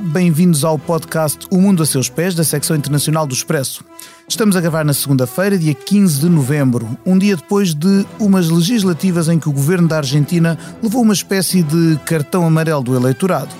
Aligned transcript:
Bem-vindos 0.00 0.64
ao 0.64 0.78
podcast 0.78 1.46
O 1.50 1.60
Mundo 1.60 1.82
a 1.82 1.86
Seus 1.86 2.08
Pés, 2.08 2.34
da 2.34 2.44
secção 2.44 2.76
internacional 2.76 3.26
do 3.26 3.34
Expresso. 3.34 3.84
Estamos 4.28 4.54
a 4.54 4.60
gravar 4.60 4.84
na 4.84 4.92
segunda-feira, 4.92 5.58
dia 5.58 5.74
15 5.74 6.20
de 6.20 6.28
novembro, 6.28 6.96
um 7.04 7.18
dia 7.18 7.36
depois 7.36 7.74
de 7.74 8.06
umas 8.18 8.48
legislativas 8.48 9.28
em 9.28 9.38
que 9.38 9.48
o 9.48 9.52
governo 9.52 9.88
da 9.88 9.96
Argentina 9.96 10.56
levou 10.82 11.02
uma 11.02 11.12
espécie 11.12 11.62
de 11.62 11.98
cartão 12.04 12.46
amarelo 12.46 12.82
do 12.82 12.94
eleitorado. 12.94 13.54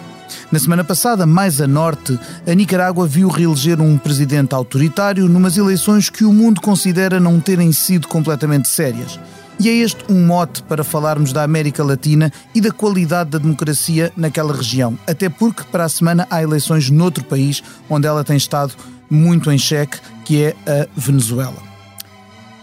Na 0.53 0.59
semana 0.59 0.85
passada, 0.85 1.27
mais 1.27 1.61
a 1.61 1.67
norte, 1.67 2.19
a 2.47 2.55
Nicarágua 2.55 3.07
viu 3.07 3.29
reeleger 3.29 3.81
um 3.81 3.99
presidente 3.99 4.55
autoritário 4.55 5.29
numas 5.29 5.57
eleições 5.57 6.09
que 6.09 6.25
o 6.25 6.33
mundo 6.33 6.61
considera 6.61 7.19
não 7.19 7.41
terem 7.41 7.73
sido 7.73 8.07
completamente 8.07 8.69
sérias. 8.69 9.19
E 9.61 9.69
é 9.69 9.73
este 9.73 10.05
um 10.09 10.25
mote 10.25 10.63
para 10.63 10.85
falarmos 10.85 11.33
da 11.33 11.43
América 11.43 11.83
Latina 11.83 12.33
e 12.55 12.61
da 12.61 12.71
qualidade 12.71 13.31
da 13.31 13.39
democracia 13.39 14.13
naquela 14.17 14.55
região, 14.55 14.97
até 15.07 15.29
porque 15.29 15.65
para 15.65 15.85
a 15.85 15.89
semana 15.89 16.27
há 16.31 16.41
eleições 16.41 16.91
noutro 16.91 17.25
país 17.25 17.63
onde 17.91 18.07
ela 18.07 18.23
tem 18.23 18.37
estado 18.37 18.75
muito 19.11 19.51
em 19.51 19.59
xeque, 19.59 19.99
que 20.25 20.45
é 20.45 20.57
a 20.67 20.87
Venezuela. 20.95 21.57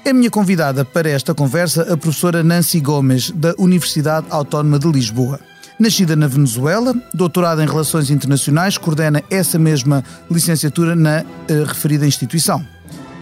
É 0.05 0.13
minha 0.13 0.29
convidada 0.29 0.85
para 0.85 1.09
esta 1.09 1.33
conversa 1.33 1.81
a 1.91 1.97
professora 1.97 2.43
Nancy 2.43 2.79
Gomes, 2.79 3.31
da 3.31 3.55
Universidade 3.57 4.27
Autónoma 4.29 4.79
de 4.79 4.87
Lisboa. 4.89 5.39
Nascida 5.77 6.15
na 6.15 6.27
Venezuela, 6.27 6.93
doutorada 7.13 7.61
em 7.61 7.67
Relações 7.67 8.09
Internacionais, 8.09 8.77
coordena 8.77 9.21
essa 9.29 9.59
mesma 9.59 10.03
licenciatura 10.31 10.95
na 10.95 11.23
uh, 11.23 11.63
referida 11.65 12.07
instituição. 12.07 12.74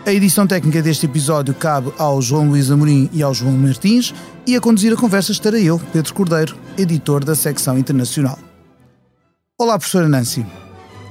A 0.05 0.11
edição 0.11 0.45
técnica 0.45 0.81
deste 0.81 1.05
episódio 1.05 1.53
cabe 1.53 1.93
ao 1.97 2.21
João 2.21 2.49
Luís 2.49 2.69
Amorim 2.69 3.09
e 3.13 3.23
ao 3.23 3.33
João 3.33 3.53
Martins 3.53 4.13
e 4.45 4.53
a 4.53 4.59
conduzir 4.59 4.91
a 4.91 4.97
conversa 4.97 5.31
estarei 5.31 5.63
eu, 5.63 5.79
Pedro 5.93 6.13
Cordeiro, 6.13 6.57
editor 6.77 7.23
da 7.23 7.33
secção 7.33 7.77
internacional. 7.77 8.37
Olá, 9.57 9.79
professora 9.79 10.09
Nancy. 10.09 10.45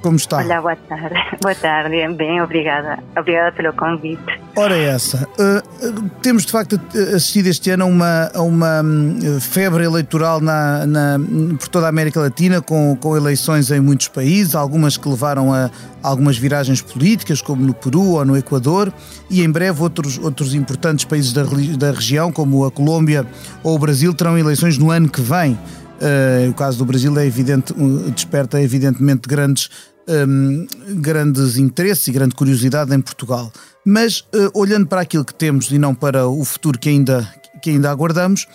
Como 0.02 0.16
está? 0.16 0.38
Olá, 0.38 0.60
boa 0.60 0.76
tarde. 0.76 1.14
Boa 1.40 1.54
tarde, 1.54 1.90
bem, 2.14 2.40
obrigada. 2.40 2.98
Obrigada 3.16 3.52
pelo 3.52 3.72
convite. 3.72 4.22
Ora, 4.56 4.76
essa. 4.76 5.28
Uh, 5.38 6.08
temos 6.20 6.44
de 6.44 6.52
facto 6.52 6.80
assistido 7.14 7.46
este 7.46 7.70
ano 7.70 7.84
a 7.84 7.86
uma, 7.86 8.30
a 8.34 8.42
uma 8.42 8.82
hum, 8.82 9.40
febre 9.40 9.84
eleitoral 9.84 10.40
na, 10.40 10.86
na, 10.86 11.18
por 11.58 11.68
toda 11.68 11.86
a 11.86 11.88
América 11.88 12.20
Latina, 12.20 12.60
com, 12.60 12.96
com 12.96 13.16
eleições 13.16 13.70
em 13.70 13.80
muitos 13.80 14.08
países, 14.08 14.54
algumas 14.54 14.96
que 14.96 15.08
levaram 15.08 15.52
a 15.52 15.70
algumas 16.02 16.36
viragens 16.36 16.80
políticas, 16.80 17.40
como 17.40 17.64
no 17.64 17.72
Peru 17.72 18.14
ou 18.14 18.24
no 18.24 18.36
Equador, 18.36 18.92
e 19.30 19.42
em 19.42 19.50
breve 19.50 19.80
outros, 19.82 20.18
outros 20.18 20.54
importantes 20.54 21.04
países 21.04 21.32
da, 21.32 21.44
da 21.78 21.92
região, 21.92 22.32
como 22.32 22.64
a 22.64 22.70
Colômbia 22.70 23.24
ou 23.62 23.76
o 23.76 23.78
Brasil, 23.78 24.12
terão 24.12 24.36
eleições 24.36 24.76
no 24.78 24.90
ano 24.90 25.08
que 25.08 25.20
vem. 25.20 25.58
Uh, 26.02 26.50
o 26.50 26.54
caso 26.54 26.78
do 26.78 26.84
Brasil 26.84 27.16
é 27.16 27.24
evidente, 27.24 27.72
desperta 28.12 28.60
evidentemente 28.60 29.28
grandes 29.28 29.70
um, 30.08 30.66
grandes 31.00 31.56
interesses 31.56 32.06
e 32.08 32.12
grande 32.12 32.34
curiosidade 32.34 32.94
em 32.94 33.00
Portugal. 33.00 33.52
Mas 33.84 34.20
uh, 34.20 34.50
olhando 34.54 34.86
para 34.86 35.00
aquilo 35.00 35.24
que 35.24 35.34
temos 35.34 35.70
e 35.70 35.78
não 35.78 35.94
para 35.94 36.26
o 36.26 36.44
futuro 36.44 36.78
que 36.78 36.88
ainda, 36.88 37.28
que 37.60 37.70
ainda 37.70 37.90
aguardamos, 37.90 38.46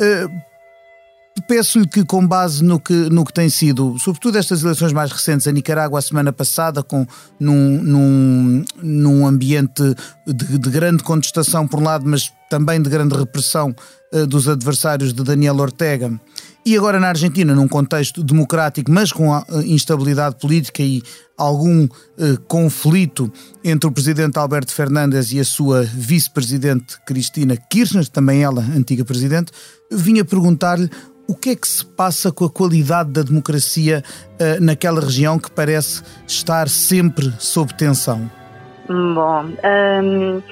uh, 0.00 0.55
peço-lhe 1.42 1.86
que, 1.86 2.04
com 2.04 2.26
base 2.26 2.62
no 2.64 2.80
que, 2.80 2.92
no 2.92 3.24
que 3.24 3.32
tem 3.32 3.48
sido, 3.48 3.96
sobretudo 3.98 4.38
estas 4.38 4.62
eleições 4.62 4.92
mais 4.92 5.10
recentes, 5.10 5.46
a 5.46 5.52
Nicarágua 5.52 5.98
a 5.98 6.02
semana 6.02 6.32
passada, 6.32 6.82
com, 6.82 7.06
num, 7.38 7.82
num, 7.82 8.64
num 8.82 9.26
ambiente 9.26 9.82
de, 10.26 10.58
de 10.58 10.70
grande 10.70 11.02
contestação 11.02 11.66
por 11.66 11.80
um 11.80 11.84
lado, 11.84 12.04
mas 12.06 12.32
também 12.48 12.80
de 12.80 12.88
grande 12.88 13.14
repressão 13.16 13.74
uh, 14.14 14.26
dos 14.26 14.48
adversários 14.48 15.12
de 15.12 15.22
Daniel 15.22 15.56
Ortega, 15.56 16.18
e 16.66 16.76
agora 16.76 16.98
na 16.98 17.10
Argentina, 17.10 17.54
num 17.54 17.68
contexto 17.68 18.24
democrático, 18.24 18.90
mas 18.90 19.12
com 19.12 19.30
instabilidade 19.64 20.34
política 20.34 20.82
e 20.82 21.00
algum 21.38 21.86
eh, 22.18 22.36
conflito 22.48 23.32
entre 23.62 23.88
o 23.88 23.92
presidente 23.92 24.36
Alberto 24.36 24.74
Fernandes 24.74 25.30
e 25.30 25.38
a 25.38 25.44
sua 25.44 25.84
vice-presidente 25.84 26.96
Cristina 27.06 27.56
Kirchner, 27.56 28.08
também 28.08 28.42
ela 28.42 28.62
antiga 28.74 29.04
presidente, 29.04 29.52
vinha 29.92 30.24
perguntar-lhe 30.24 30.90
o 31.28 31.34
que 31.34 31.50
é 31.50 31.56
que 31.56 31.66
se 31.66 31.84
passa 31.84 32.30
com 32.30 32.44
a 32.44 32.50
qualidade 32.50 33.10
da 33.10 33.22
democracia 33.22 34.02
eh, 34.38 34.60
naquela 34.60 35.00
região 35.00 35.38
que 35.38 35.50
parece 35.50 36.02
estar 36.26 36.68
sempre 36.68 37.32
sob 37.38 37.74
tensão. 37.74 38.30
Bom, 38.88 39.46
um 40.02 40.42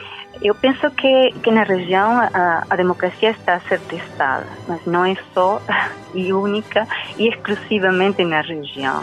eu 0.43 0.55
penso 0.55 0.91
que, 0.91 1.33
que 1.43 1.51
na 1.51 1.63
região 1.63 2.19
a, 2.21 2.65
a, 2.69 2.77
democracia 2.77 3.31
está 3.31 3.55
a 3.55 3.61
ser 3.61 3.81
testada, 3.81 4.47
mas 4.69 4.85
não 4.85 5.05
é 5.05 5.17
só 5.33 5.61
e 6.15 6.33
única 6.33 6.87
e 7.19 7.29
exclusivamente 7.29 8.25
na 8.25 8.41
região. 8.41 9.03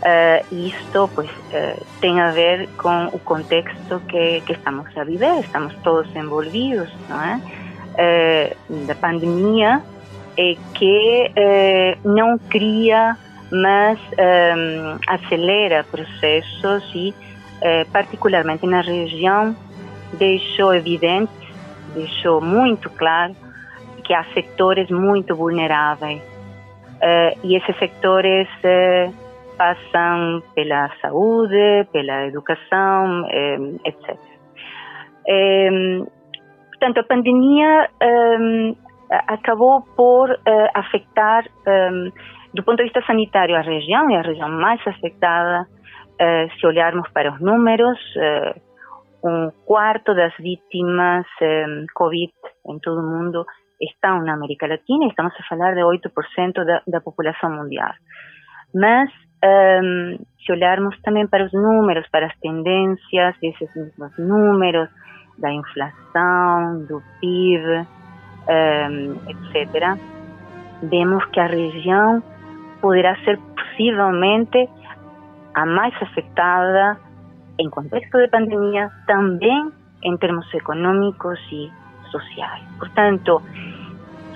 Uh, 0.00 0.54
isto 0.66 1.10
pues, 1.14 1.28
uh, 1.30 1.86
tem 2.00 2.20
a 2.20 2.30
ver 2.30 2.68
com 2.78 3.06
o 3.06 3.18
contexto 3.18 4.00
que, 4.08 4.40
que 4.42 4.52
estamos 4.52 4.86
a 4.96 5.04
viver, 5.04 5.40
estamos 5.40 5.74
todos 5.82 6.14
envolvidos, 6.16 6.88
não 7.08 7.22
é? 7.22 7.40
Uh, 7.92 8.86
da 8.86 8.94
pandemia 8.94 9.82
é 10.40 10.56
que 10.74 11.30
não 12.04 12.38
cria, 12.38 13.16
mas 13.50 13.98
um, 13.98 14.98
acelera 15.06 15.84
processos 15.84 16.90
e, 16.94 17.14
particularmente 17.92 18.66
na 18.66 18.80
região, 18.80 19.54
deixou 20.18 20.74
evidente, 20.74 21.32
deixou 21.94 22.40
muito 22.40 22.88
claro 22.90 23.34
que 24.04 24.14
há 24.14 24.24
setores 24.34 24.90
muito 24.90 25.36
vulneráveis 25.36 26.20
uh, 26.20 27.38
e 27.44 27.56
esses 27.56 27.76
setores 27.78 28.48
uh, 28.64 29.14
passam 29.56 30.42
pela 30.54 30.90
saúde, 31.00 31.86
pela 31.92 32.26
educação, 32.26 33.04
um, 33.06 33.26
eh, 33.28 33.58
etc. 33.84 34.18
Um, 35.28 36.06
portanto, 36.70 37.00
a 37.00 37.04
pandemia 37.04 37.90
um, 38.02 38.74
acabou 39.10 39.82
por 39.96 40.30
uh, 40.30 40.70
afetar, 40.74 41.44
do 42.54 42.62
ponto 42.62 42.76
de 42.76 42.84
vista 42.84 43.02
sanitário, 43.06 43.56
a 43.56 43.60
região, 43.60 44.10
e 44.10 44.16
a 44.16 44.22
região 44.22 44.48
mais 44.48 44.80
afetada, 44.86 45.66
se 46.58 46.66
olharmos 46.66 47.08
para 47.12 47.32
os 47.32 47.40
números, 47.40 47.98
um 49.24 49.50
quarto 49.64 50.14
das 50.14 50.34
vítimas 50.38 51.26
um, 51.42 51.86
Covid 51.94 52.32
em 52.68 52.78
todo 52.78 53.00
o 53.00 53.10
mundo 53.10 53.44
estão 53.80 54.22
na 54.22 54.34
América 54.34 54.66
Latina, 54.66 55.06
estamos 55.06 55.32
a 55.38 55.48
falar 55.48 55.74
de 55.74 55.80
8% 55.80 56.64
da, 56.64 56.82
da 56.86 57.00
população 57.00 57.50
mundial. 57.50 57.92
Mas, 58.74 59.10
um, 59.82 60.18
se 60.44 60.52
olharmos 60.52 61.00
também 61.02 61.26
para 61.26 61.44
os 61.44 61.52
números, 61.52 62.06
para 62.10 62.26
as 62.26 62.38
tendências 62.40 63.36
desses 63.40 63.74
mesmos 63.74 64.18
números, 64.18 64.88
da 65.38 65.50
inflação, 65.50 66.84
do 66.86 67.02
PIB, 67.20 67.86
um, 68.48 69.16
etc., 69.28 69.98
vemos 70.82 71.24
que 71.26 71.40
a 71.40 71.46
região 71.46 72.22
poderá 72.80 73.16
ser 73.24 73.38
possivelmente 73.38 74.68
a 75.54 75.66
mais 75.66 75.94
afetada 76.00 76.98
en 77.58 77.68
contexto 77.70 78.18
de 78.18 78.28
pandemia, 78.28 78.90
también 79.06 79.72
en 80.02 80.18
términos 80.18 80.48
económicos 80.54 81.38
y 81.50 81.70
sociales. 82.10 82.64
Por 82.78 82.88
tanto, 82.90 83.42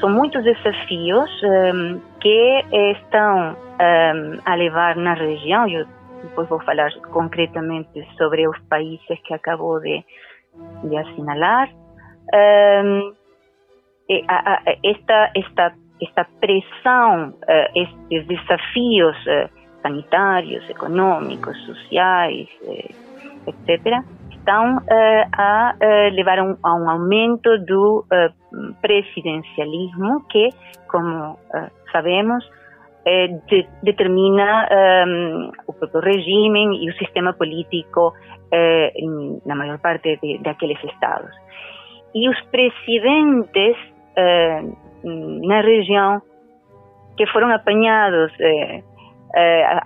son 0.00 0.12
muchos 0.12 0.44
desafíos 0.44 1.31
um, 1.42 2.00
que 2.21 2.65
estão 2.92 3.53
um, 3.53 4.39
a 4.45 4.57
levar 4.57 4.97
na 4.97 5.15
região, 5.15 5.66
eu 5.68 5.86
depois 6.22 6.48
vou 6.48 6.60
falar 6.60 6.91
concretamente 7.10 8.07
sobre 8.16 8.47
os 8.48 8.59
países 8.68 9.21
que 9.24 9.34
acabo 9.34 9.78
de, 9.80 10.04
de 10.84 10.97
assinalar, 10.97 11.68
a, 12.33 12.83
esta, 14.09 15.30
esta, 15.34 15.74
esta 16.03 16.27
pressão, 16.41 17.30
uh, 17.30 17.68
estes 17.74 18.27
uh, 19.27 19.48
sanitários, 19.83 20.68
econômicos, 20.68 21.56
sociais, 21.66 22.48
etc., 23.47 24.03
estão 24.30 24.78
a 25.39 25.74
levar 26.12 26.39
a 26.39 26.74
um 26.74 26.91
aumento 26.91 27.59
do 27.66 28.04
presidencialismo 28.80 30.27
que, 30.28 30.50
como 30.89 31.39
sabemos, 31.92 32.45
de, 33.47 33.66
determina 33.83 34.68
um, 35.07 35.50
o 35.66 35.72
próprio 35.74 36.00
regime 36.00 36.84
e 36.84 36.91
o 36.91 36.95
sistema 36.95 37.34
político 37.34 38.15
na 39.45 39.54
maior 39.54 39.78
parte 39.78 40.18
de, 40.22 40.39
daqueles 40.39 40.83
estados. 40.84 41.34
E 42.15 42.28
os 42.28 42.41
presidentes 42.47 43.77
na 45.47 45.61
região 45.61 46.22
que 47.16 47.27
foram 47.27 47.51
apanhados, 47.51 48.33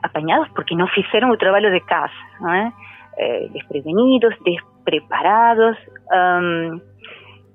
apanhados 0.03 0.49
porque 0.55 0.75
não 0.75 0.87
fizeram 0.89 1.31
o 1.31 1.37
trabalho 1.37 1.71
de 1.73 1.81
casa, 1.81 2.13
não 2.41 2.53
é? 2.53 2.73
eh, 3.19 3.49
desprevenidos, 3.53 4.35
despreparados 4.45 5.77
um, 6.13 6.81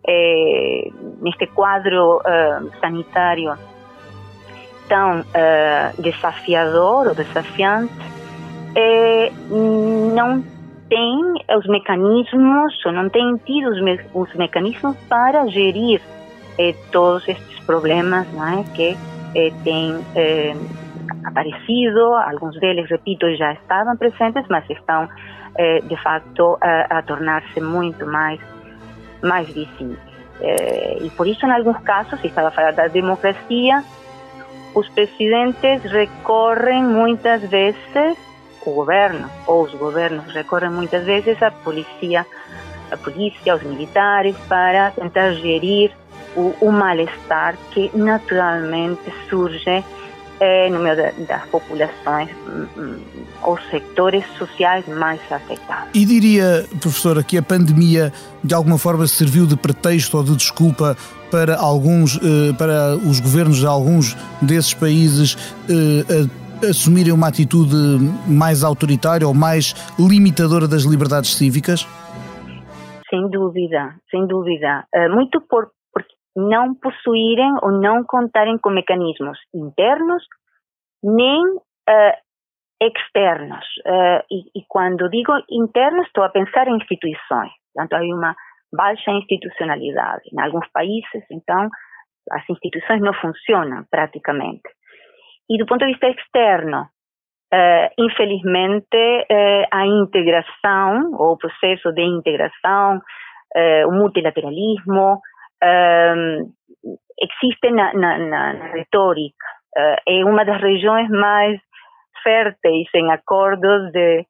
eh, 0.05 0.89
neste 1.21 1.47
quadro 1.47 2.17
uh, 2.17 2.79
sanitário 2.81 3.55
tão 4.89 5.21
uh, 5.21 6.01
desafiador 6.01 7.07
ou 7.07 7.15
desafiante, 7.15 7.93
não 10.15 10.43
tem 10.89 11.15
os 11.57 11.65
mecanismos, 11.67 12.85
ou 12.85 12.91
não 12.91 13.07
tem 13.07 13.37
tido 13.45 13.69
os, 13.69 13.81
me 13.81 13.97
os 14.13 14.35
mecanismos 14.35 14.97
para 15.07 15.47
gerir 15.47 16.01
eh, 16.57 16.75
todos 16.91 17.27
estes 17.27 17.59
problemas 17.65 18.27
não 18.33 18.59
é? 18.59 18.63
que 18.75 18.97
eh, 19.35 19.51
têm 19.63 20.03
eh, 20.15 20.55
aparecido, 21.25 22.13
alguns 22.13 22.59
deles, 22.59 22.89
repito, 22.89 23.33
já 23.35 23.53
estavam 23.53 23.95
presentes, 23.97 24.45
mas 24.49 24.69
estão, 24.69 25.07
eh, 25.57 25.79
de 25.81 25.95
facto, 25.97 26.57
a, 26.61 26.99
a 26.99 27.01
tornar-se 27.01 27.59
muito 27.59 28.05
mais, 28.05 28.39
mais 29.21 29.47
visíveis. 29.47 29.99
Eh, 30.41 30.97
e 31.01 31.09
por 31.11 31.27
isso, 31.27 31.45
em 31.45 31.51
alguns 31.51 31.77
casos, 31.83 32.19
se 32.19 32.27
estava 32.27 32.49
a 32.49 32.51
falar 32.51 32.73
da 32.73 32.87
democracia, 32.87 33.83
os 34.75 34.89
presidentes 34.89 35.83
recorrem 35.83 36.83
muitas 36.83 37.41
vezes, 37.49 38.17
o 38.65 38.71
governo 38.71 39.29
ou 39.45 39.63
os 39.63 39.73
governos 39.75 40.25
recorrem 40.33 40.71
muitas 40.71 41.03
vezes 41.05 41.41
à 41.41 41.51
polícia, 41.51 42.25
a 42.91 42.97
polícia, 42.97 43.53
aos 43.53 43.63
militares 43.63 44.35
para 44.47 44.91
tentar 44.91 45.31
gerir 45.33 45.91
o, 46.35 46.53
o 46.61 46.71
mal-estar 46.71 47.57
que 47.71 47.91
naturalmente 47.93 49.13
surge 49.29 49.83
eh, 50.39 50.69
no 50.69 50.79
meio 50.79 50.97
da, 50.97 51.11
das 51.25 51.45
populações 51.45 52.29
ou 53.43 53.57
setores 53.71 54.25
sociais 54.37 54.85
mais 54.87 55.21
afetados. 55.31 55.89
E 55.93 56.05
diria, 56.05 56.65
professora, 56.81 57.23
que 57.23 57.37
a 57.37 57.41
pandemia 57.41 58.11
de 58.43 58.53
alguma 58.53 58.77
forma 58.77 59.07
serviu 59.07 59.45
de 59.45 59.55
pretexto 59.55 60.17
ou 60.17 60.23
de 60.23 60.35
desculpa 60.35 60.97
para 61.31 61.55
alguns, 61.57 62.17
eh, 62.17 62.51
para 62.57 62.97
os 62.97 63.21
governos 63.21 63.59
de 63.59 63.65
alguns 63.65 64.17
desses 64.41 64.73
países 64.73 65.37
eh, 65.69 66.67
assumirem 66.67 67.13
uma 67.13 67.27
atitude 67.27 67.75
mais 68.27 68.63
autoritária 68.63 69.25
ou 69.25 69.33
mais 69.33 69.73
limitadora 69.99 70.67
das 70.67 70.83
liberdades 70.83 71.35
cívicas? 71.35 71.87
Sem 73.09 73.29
dúvida, 73.29 73.95
sem 74.09 74.25
dúvida. 74.27 74.85
Muito 75.11 75.39
por 75.39 75.69
não 76.35 76.73
possuírem 76.75 77.53
ou 77.61 77.71
não 77.71 78.03
contarem 78.03 78.57
com 78.57 78.69
mecanismos 78.69 79.37
internos 79.53 80.23
nem 81.03 81.41
uh, 81.43 82.17
externos. 82.81 83.65
Uh, 83.85 84.23
e, 84.31 84.59
e, 84.59 84.65
quando 84.67 85.09
digo 85.09 85.33
internos, 85.49 86.07
estou 86.07 86.23
a 86.23 86.29
pensar 86.29 86.67
em 86.67 86.77
instituições. 86.77 87.51
Portanto, 87.73 87.93
há 87.93 88.15
uma 88.15 88.35
baixa 88.71 89.11
institucionalidade. 89.11 90.23
Em 90.31 90.41
alguns 90.41 90.67
países, 90.71 91.23
então, 91.31 91.69
as 92.31 92.49
instituições 92.49 93.01
não 93.01 93.13
funcionam 93.13 93.85
praticamente. 93.91 94.69
E 95.49 95.57
do 95.57 95.65
ponto 95.65 95.85
de 95.85 95.91
vista 95.91 96.07
externo, 96.07 96.83
uh, 97.53 97.89
infelizmente, 97.99 99.27
a 99.71 99.85
integração, 99.85 101.11
ou 101.13 101.33
o 101.33 101.37
processo 101.37 101.91
de 101.91 102.01
integração, 102.01 103.01
o 103.87 103.91
multilateralismo, 103.91 105.21
existe 107.19 107.71
na, 107.71 108.51
retórica. 108.73 109.45
Uh, 109.75 109.97
é 110.07 110.25
uma 110.25 110.45
das 110.45 110.61
regiões 110.61 111.09
mais 111.09 111.59
férteis 112.23 112.87
em 112.95 113.11
acordos 113.11 113.91
de, 113.91 114.25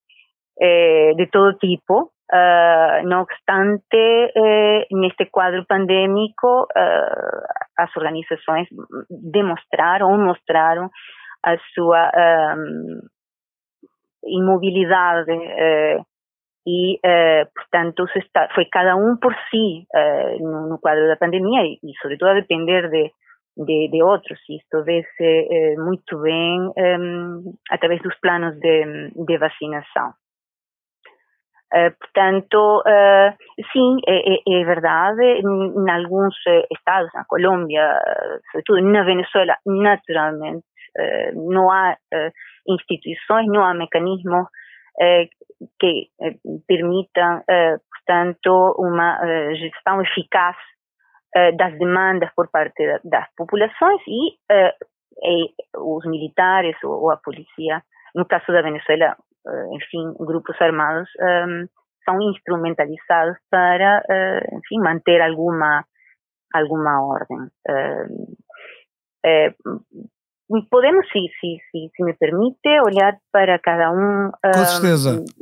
eh, 0.59 1.13
de 1.15 1.27
todo 1.27 1.57
tipo. 1.57 2.11
Uh, 2.31 3.07
no 3.07 3.21
obstante, 3.21 3.83
eh, 3.93 4.87
neste 4.91 5.25
quadro 5.27 5.63
pandêmico, 5.67 6.63
uh, 6.63 7.43
as 7.77 7.95
organizações 7.95 8.67
demonstraram, 9.09 10.17
mostraram 10.17 10.89
a 11.45 11.57
sua 11.75 12.11
um, 12.57 13.01
imobilidade 14.25 15.31
e, 16.65 16.95
uh, 16.95 17.45
portanto, 17.53 18.05
está, 18.15 18.47
foi 18.55 18.65
cada 18.65 18.95
um 18.95 19.17
por 19.17 19.35
si 19.49 19.85
uh, 19.93 20.39
no, 20.41 20.69
no, 20.69 20.79
quadro 20.79 21.07
da 21.07 21.17
pandemia 21.17 21.61
e, 21.63 21.79
e, 21.83 21.93
sobretudo, 22.01 22.29
a 22.29 22.33
depender 22.35 22.89
de, 22.89 23.11
de, 23.57 23.89
de 23.89 24.01
outros. 24.03 24.39
Isto 24.49 24.83
vê-se 24.83 25.77
uh, 25.77 25.83
muito 25.83 26.21
bem 26.21 26.71
um, 26.77 27.53
através 27.69 28.01
dos 28.01 28.17
planos 28.19 28.57
de, 28.59 29.11
de 29.13 29.37
vacinação. 29.37 30.13
portanto, 31.99 32.83
sim, 33.73 33.97
é, 34.07 34.35
é, 34.47 34.63
verdade, 34.63 35.21
em, 35.21 35.83
em 35.83 35.91
alguns 35.91 36.35
estados, 36.71 37.11
na 37.13 37.25
Colômbia, 37.25 37.99
sobretudo 38.51 38.81
na 38.83 39.03
Venezuela, 39.03 39.57
naturalmente, 39.65 40.65
não 41.33 41.71
há 41.71 41.97
instituições, 42.67 43.47
não 43.47 43.65
há 43.65 43.73
mecanismos 43.73 44.47
eh, 44.99 45.27
que 45.79 46.09
eh, 46.21 46.35
permitam, 46.67 47.43
eh, 47.49 47.77
portanto, 47.91 48.75
uma 48.77 49.19
gestão 49.55 50.01
eficaz 50.01 50.55
das 51.57 51.75
demandas 51.79 52.29
por 52.35 52.47
parte 52.51 52.99
das 53.03 53.27
populações 53.35 53.99
e, 54.07 54.37
e 55.23 55.53
os 55.75 56.05
militares 56.05 56.75
ou, 56.83 57.11
a 57.11 57.17
polícia, 57.17 57.81
no 58.13 58.23
caso 58.27 58.51
da 58.51 58.61
Venezuela, 58.61 59.17
enfim, 59.71 60.13
grupos 60.19 60.55
armados, 60.61 61.09
são 62.05 62.21
instrumentalizados 62.21 63.35
para, 63.49 64.03
enfim, 64.51 64.77
manter 64.77 65.23
alguma 65.23 65.83
alguma 66.53 67.03
ordem 67.03 67.49
podemos, 70.69 71.07
sim, 71.11 71.27
sim, 71.39 71.57
sim, 71.71 71.89
se 71.95 72.03
me 72.03 72.13
permite, 72.13 72.67
olhar 72.85 73.17
para 73.31 73.57
cada 73.59 73.91
um 73.91 74.29
um, 74.29 74.29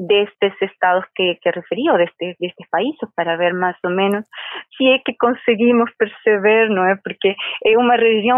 destes 0.08 0.54
estados 0.62 1.06
que, 1.16 1.36
que 1.42 1.50
referi, 1.50 1.90
ou 1.90 1.98
destes, 1.98 2.36
destes 2.40 2.68
países, 2.70 3.00
para 3.16 3.38
ver 3.38 3.54
mais 3.54 3.78
ou 3.84 3.92
menos 3.92 4.26
se 4.78 4.88
é 4.88 5.00
que 5.00 5.16
conseguimos 5.18 5.92
perceber, 5.98 6.70
não 6.70 6.86
é? 6.86 6.96
Porque 7.04 7.36
é 7.66 7.78
uma 7.78 7.96
região 7.96 8.38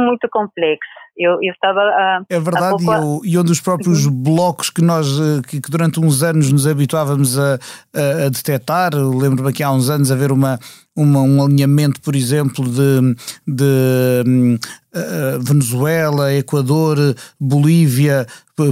muito 0.00 0.28
complexa. 0.30 1.05
Eu, 1.18 1.32
eu 1.42 1.52
estava 1.52 1.80
a, 1.80 2.22
É 2.28 2.38
verdade, 2.38 2.84
pouco... 2.84 3.24
e, 3.24 3.30
e 3.30 3.38
um 3.38 3.42
dos 3.42 3.60
próprios 3.60 4.04
uhum. 4.04 4.12
blocos 4.12 4.68
que 4.68 4.82
nós, 4.82 5.06
eh, 5.08 5.42
que, 5.48 5.60
que, 5.62 5.70
durante 5.70 5.98
uns 5.98 6.22
anos 6.22 6.52
nos 6.52 6.66
habituávamos 6.66 7.38
a, 7.38 7.58
a, 7.94 8.26
a 8.26 8.28
detectar, 8.28 8.94
lembro-me 8.94 9.48
aqui 9.48 9.62
há 9.62 9.70
uns 9.72 9.88
anos 9.88 10.10
haver 10.10 10.30
uma, 10.30 10.58
uma, 10.96 11.20
um 11.20 11.44
alinhamento, 11.44 12.00
por 12.00 12.16
exemplo, 12.16 12.64
de, 12.68 13.16
de 13.46 14.58
uh, 14.94 15.40
Venezuela, 15.42 16.32
Equador, 16.32 16.98
Bolívia, 17.38 18.26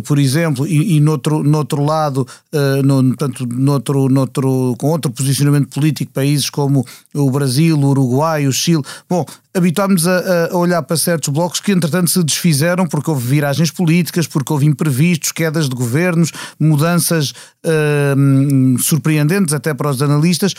por 0.07 0.19
exemplo, 0.19 0.67
e, 0.67 0.97
e 0.97 1.01
noutro, 1.01 1.43
noutro 1.43 1.85
lado, 1.85 2.27
uh, 2.55 2.83
no, 2.83 3.05
portanto, 3.09 3.47
noutro, 3.47 4.09
noutro, 4.09 4.75
com 4.79 4.89
outro 4.89 5.13
posicionamento 5.13 5.69
político, 5.69 6.11
países 6.13 6.49
como 6.49 6.87
o 7.13 7.31
Brasil, 7.31 7.79
o 7.79 7.91
Uruguai, 7.91 8.47
o 8.47 8.53
Chile. 8.53 8.83
Bom, 9.07 9.27
habituámos 9.55 10.07
a, 10.09 10.47
a, 10.51 10.57
olhar 10.57 10.83
para 10.83 10.97
certos 10.97 11.29
blocos 11.29 11.61
que, 11.61 11.73
entretanto, 11.73 12.09
se 12.09 12.19
desfizeram 12.35 12.87
porque 12.87 13.11
houve 13.11 13.27
viragens 13.27 13.71
políticas, 13.71 14.27
porque 14.27 14.53
houve 14.53 14.67
imprevistos, 14.67 15.33
quedas 15.33 15.69
de 15.69 15.75
governos, 15.75 16.33
mudanças 16.61 17.31
uh, 17.65 18.79
surpreendentes 18.79 19.55
até 19.55 19.75
para 19.75 19.91
os 19.91 20.03
analistas. 20.03 20.55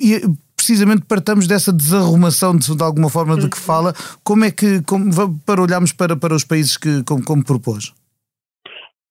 E 0.00 0.20
precisamente 0.56 1.04
partamos 1.06 1.46
dessa 1.46 1.72
desarrumação 1.72 2.56
de, 2.56 2.74
de 2.74 2.82
alguma 2.82 3.10
forma 3.10 3.36
de 3.36 3.48
que 3.48 3.58
uhum. 3.58 3.64
fala, 3.64 3.92
como 4.24 4.44
é 4.44 4.50
que, 4.50 4.82
como, 4.88 5.10
para 5.46 5.60
olharmos 5.60 5.92
para, 5.92 6.16
para 6.16 6.34
os 6.34 6.44
países 6.44 6.76
que, 6.76 7.04
como, 7.04 7.24
como 7.24 7.44
propôs? 7.44 7.92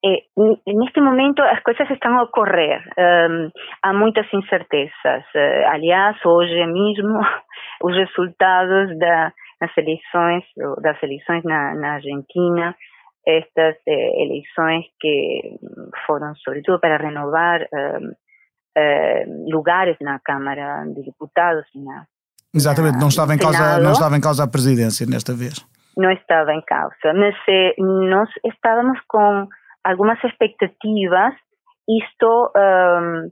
É, 0.05 0.19
neste 0.67 0.99
momento 0.99 1.41
as 1.41 1.63
coisas 1.63 1.89
estão 1.89 2.17
a 2.19 2.23
ocorrer, 2.23 2.83
um, 2.97 3.49
há 3.83 3.93
muitas 3.93 4.25
incertezas. 4.33 5.23
Uh, 5.33 5.63
aliás, 5.69 6.17
hoje 6.25 6.65
mesmo 6.65 7.21
os 7.81 7.95
resultados 7.95 8.99
da, 8.99 9.31
das 9.63 9.77
eleições, 9.77 10.43
das 10.81 11.01
eleições 11.01 11.43
na, 11.43 11.73
na 11.75 11.93
Argentina, 11.93 12.75
estas 13.25 13.75
eh, 13.87 14.23
eleições 14.23 14.85
que 14.99 15.57
foram 16.05 16.35
sobretudo 16.35 16.79
para 16.79 16.97
renovar 16.97 17.61
eh, 18.75 19.25
lugares 19.47 19.95
na 20.01 20.19
Câmara 20.19 20.83
de 20.93 21.03
Deputados. 21.03 21.65
Na, 21.75 22.05
Exatamente, 22.53 22.99
não 22.99 23.07
estava, 23.07 23.33
em 23.33 23.37
causa, 23.37 23.79
não 23.79 23.93
estava 23.93 24.17
em 24.17 24.21
causa 24.21 24.43
a 24.43 24.47
presidência 24.47 25.07
nesta 25.07 25.33
vez. 25.33 25.65
Não 25.95 26.11
estava 26.11 26.53
em 26.53 26.61
causa, 26.61 27.13
mas 27.13 27.35
nós 27.77 28.29
estávamos 28.45 28.99
com 29.07 29.47
algumas 29.83 30.21
expectativas, 30.23 31.33
isto 31.87 32.51
um, 32.55 33.29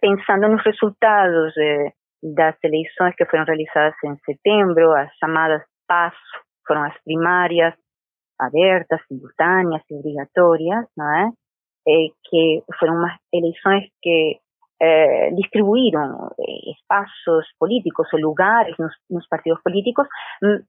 pensando 0.00 0.48
nos 0.48 0.62
resultados 0.64 1.56
eh, 1.56 1.92
das 2.22 2.56
eleições 2.62 3.14
que 3.16 3.26
foram 3.26 3.44
realizadas 3.44 3.94
em 4.04 4.16
setembro, 4.24 4.92
as 4.92 5.12
chamadas 5.16 5.62
PASO, 5.88 6.16
foram 6.66 6.84
as 6.84 6.94
primárias 7.04 7.74
abertas, 8.40 9.00
simultâneas 9.06 9.82
e 9.90 9.94
obrigatórias, 9.94 10.86
não 10.96 11.14
é? 11.14 11.30
que 12.30 12.62
foram 12.78 12.94
umas 12.94 13.16
eleições 13.32 13.84
que 14.00 14.38
eh, 14.80 15.30
distribuíram 15.32 16.28
eh, 16.40 16.70
espaços 16.72 17.46
políticos 17.58 18.08
ou 18.12 18.20
lugares 18.20 18.74
nos, 18.78 18.92
nos 19.10 19.26
partidos 19.28 19.60
políticos 19.62 20.06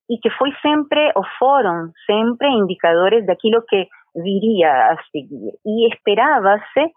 e 0.10 0.18
que 0.18 0.30
foi 0.32 0.52
sempre, 0.62 1.12
ou 1.16 1.24
foram 1.40 1.92
sempre 2.06 2.48
indicadores 2.48 3.26
daquilo 3.26 3.64
que 3.68 3.88
viria 4.16 4.92
a 4.92 4.98
seguir. 5.12 5.54
E 5.66 5.94
esperava-se 5.94 6.94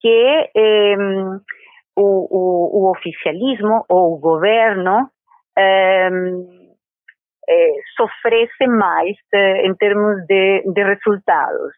que 0.00 0.50
eh, 0.54 0.96
o, 1.98 2.28
o, 2.30 2.80
o, 2.80 2.90
oficialismo 2.90 3.84
ou 3.88 4.14
o 4.14 4.18
governo 4.18 5.10
eh, 5.58 6.08
eh, 7.48 7.74
sofresse 7.96 8.66
mais 8.66 9.16
eh, 9.32 9.66
em 9.66 9.74
termos 9.74 10.24
de, 10.26 10.62
de 10.72 10.82
resultados. 10.84 11.72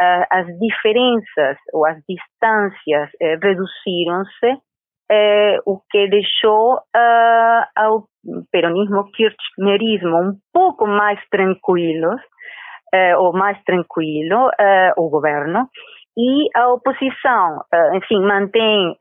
uh, 0.00 0.24
as 0.30 0.46
diferenças 0.58 1.58
ou 1.72 1.86
as 1.86 1.98
distâncias 2.08 3.10
uh, 3.20 3.38
reduziram-se, 3.42 4.52
uh, 4.52 5.60
o 5.66 5.80
que 5.90 6.08
deixou 6.08 6.80
ao 7.76 8.04
peronismo 8.50 9.10
kirchnerismo 9.12 10.16
um 10.16 10.32
pouco 10.52 10.86
mais 10.86 11.20
tranquilos, 11.30 12.20
ou 13.18 13.34
mais 13.34 13.62
tranquilo, 13.64 14.50
o 14.96 15.10
governo, 15.10 15.68
e 16.18 16.48
a 16.54 16.68
oposição, 16.72 17.62
enfim, 17.94 18.20
mantém 18.20 18.96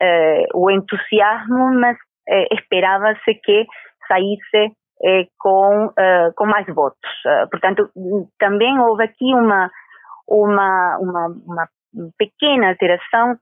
o 0.53 0.69
entusiasmo, 0.69 1.73
mas 1.73 1.97
esperava-se 2.51 3.33
que 3.43 3.65
saísse 4.07 4.71
com, 5.39 5.91
com 6.35 6.45
mais 6.45 6.67
votos. 6.67 7.09
portanto, 7.49 7.89
também 8.37 8.79
houve 8.79 9.03
aqui 9.03 9.33
uma 9.33 9.71
uma, 10.27 10.97
uma, 10.99 11.27
uma 11.45 11.67
pequena 12.17 12.69
alteração, 12.69 13.37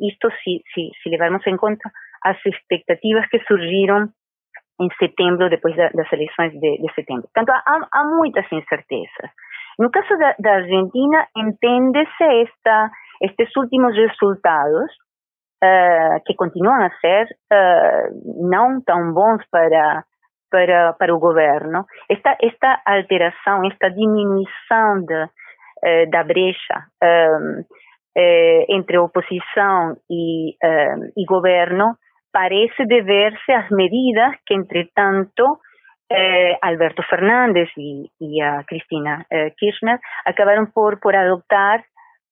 isto 0.00 0.30
se, 0.42 0.62
se, 0.72 0.90
se 1.02 1.08
levarmos 1.10 1.46
em 1.46 1.56
conta 1.56 1.90
as 2.24 2.38
expectativas 2.46 3.26
que 3.28 3.38
surgiram 3.40 4.08
em 4.80 4.88
setembro, 4.98 5.50
depois 5.50 5.76
da, 5.76 5.90
das 5.90 6.10
eleições 6.10 6.52
de, 6.52 6.78
de 6.78 6.94
setembro. 6.94 7.28
Portanto, 7.34 7.50
há, 7.50 7.88
há, 7.92 8.04
muitas 8.04 8.50
incertezas. 8.50 9.30
No 9.80 9.90
caso 9.90 10.14
da, 10.18 10.34
da 10.38 10.52
Argentina, 10.56 11.26
entende-se 11.34 12.42
estes 13.22 13.56
últimos 13.56 13.96
resultados, 13.96 14.92
uh, 15.64 16.20
que 16.26 16.34
continuam 16.34 16.82
a 16.82 16.90
ser 17.00 17.24
uh, 17.24 18.48
não 18.48 18.82
tão 18.82 19.14
bons 19.14 19.42
para, 19.50 20.04
para, 20.50 20.92
para 20.92 21.14
o 21.14 21.18
governo, 21.18 21.86
esta, 22.10 22.36
esta 22.42 22.82
alteração, 22.84 23.64
esta 23.64 23.88
diminuição 23.90 25.02
de, 25.06 25.28
eh, 25.82 26.06
da 26.06 26.24
brecha 26.24 26.84
eh, 27.02 28.66
entre 28.68 28.98
oposição 28.98 29.96
e, 30.10 30.56
e 31.16 31.24
governo 31.24 31.94
parece 32.32 32.84
dever-se 32.84 33.52
às 33.52 33.70
medidas 33.70 34.34
que, 34.44 34.54
entretanto, 34.54 35.58
eh, 36.10 36.58
Alberto 36.60 37.02
Fernandes 37.04 37.70
e, 37.76 38.10
e 38.20 38.42
a 38.42 38.64
Cristina 38.64 39.24
eh, 39.30 39.50
Kirchner 39.56 39.98
acabaram 40.26 40.66
por, 40.66 40.98
por 40.98 41.14
adoptar 41.14 41.82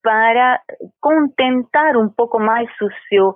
para 0.03 0.61
contentar 1.01 1.97
um 1.97 2.09
pouco 2.09 2.39
mais 2.39 2.69
o 2.81 2.89
seu 3.09 3.35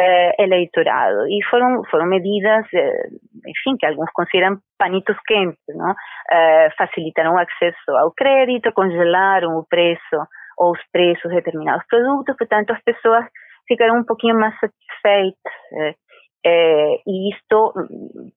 eh, 0.00 0.42
eleitorado. 0.42 1.26
E 1.28 1.42
foram, 1.48 1.82
foram 1.90 2.06
medidas, 2.06 2.66
eh, 2.74 3.08
enfim, 3.46 3.76
que 3.78 3.86
alguns 3.86 4.10
consideram 4.12 4.58
panitos 4.78 5.16
quentes, 5.26 5.62
não? 5.68 5.94
Eh, 6.30 6.70
facilitaram 6.76 7.34
o 7.34 7.38
acesso 7.38 7.90
ao 7.98 8.12
crédito, 8.12 8.72
congelaram 8.72 9.56
o 9.56 9.66
preço 9.68 10.16
ou 10.58 10.72
os 10.72 10.80
preços 10.90 11.30
de 11.30 11.36
determinados 11.36 11.86
produtos, 11.86 12.36
portanto 12.36 12.72
as 12.72 12.82
pessoas 12.82 13.24
ficaram 13.68 13.98
um 13.98 14.04
pouquinho 14.04 14.38
mais 14.38 14.54
satisfeitas. 14.58 15.96
Eh, 16.44 17.00
e 17.06 17.34
isto 17.34 17.72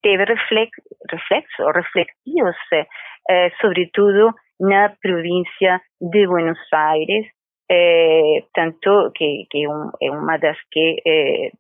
teve 0.01 0.25
reflex, 0.25 0.71
reflexo, 1.11 1.71
refletiu-se, 1.71 2.87
eh, 3.29 3.51
sobretudo 3.61 4.33
na 4.59 4.89
província 5.01 5.81
de 6.01 6.27
Buenos 6.27 6.59
Aires, 6.73 7.27
eh, 7.71 8.43
tanto 8.53 9.11
que, 9.13 9.45
que 9.49 9.67
um, 9.67 9.91
é 10.01 10.09
uma 10.09 10.37
das 10.37 10.57
que 10.71 11.01
eh, 11.05 11.51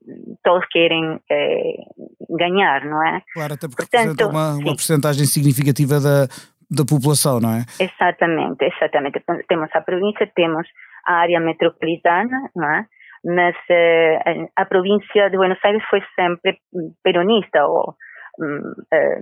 todos 0.43 0.65
querem 0.71 1.19
eh, 1.29 1.75
ganhar, 2.29 2.83
não 2.85 3.05
é? 3.05 3.21
Claro, 3.31 3.53
até 3.53 3.67
porque 3.67 3.83
Portanto, 3.83 4.09
representa 4.09 4.27
uma, 4.27 4.53
uma 4.55 4.73
porcentagem 4.73 5.25
significativa 5.25 5.99
da, 5.99 6.25
da 6.69 6.83
população, 6.83 7.39
não 7.39 7.53
é? 7.53 7.65
Exatamente, 7.79 8.65
exatamente. 8.65 9.21
Temos 9.47 9.69
a 9.73 9.81
província, 9.81 10.25
temos 10.35 10.67
a 11.05 11.13
área 11.13 11.39
metropolitana, 11.39 12.49
não 12.55 12.73
é? 12.73 12.85
Mas 13.25 13.55
eh, 13.69 14.47
a 14.55 14.65
província 14.65 15.29
de 15.29 15.37
Buenos 15.37 15.59
Aires 15.63 15.83
foi 15.89 16.01
sempre 16.15 16.59
peronista, 17.03 17.65
ou 17.65 17.95
um, 18.39 18.73
eh, 18.93 19.19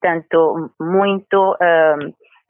tanto 0.00 0.72
muito 0.80 1.56
eh, 1.60 1.96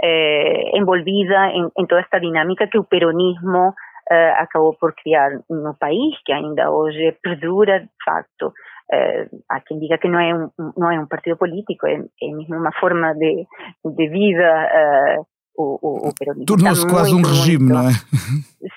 eh, 0.03 0.79
envolvida 0.79 1.49
em, 1.49 1.69
em, 1.77 1.87
toda 1.87 2.01
esta 2.01 2.21
dinâmica 2.21 2.69
que 2.69 2.79
o 2.79 2.85
peronismo 2.85 3.75
eh, 4.11 4.33
acabou 4.39 4.77
por 4.79 4.95
criar 4.95 5.31
no 5.49 5.75
país, 5.79 6.17
que 6.25 6.33
ainda 6.33 6.71
hoje 6.71 7.17
perdura, 7.23 7.81
de 7.81 7.89
facto. 8.05 8.53
Eh, 8.93 9.29
há 9.49 9.61
quem 9.61 9.79
diga 9.79 9.99
que 9.99 10.09
não 10.09 10.21
é 10.21 10.35
um, 10.35 10.51
não 10.77 10.91
é 10.91 10.99
um 10.99 11.07
partido 11.07 11.37
político, 11.37 11.87
é, 11.87 11.95
é 11.95 12.33
mesmo 12.33 12.57
uma 12.57 12.73
forma 12.73 13.15
de, 13.15 13.47
de 13.85 14.09
vida 14.09 14.69
eh, 14.73 15.19
o, 15.57 15.79
o, 15.81 16.09
o, 16.09 16.15
peronismo. 16.19 16.47
Tornou-se 16.47 16.87
quase 16.89 17.15
um 17.15 17.23
regime, 17.23 17.65
muito, 17.65 17.75
não 17.75 17.89
é? 17.89 17.93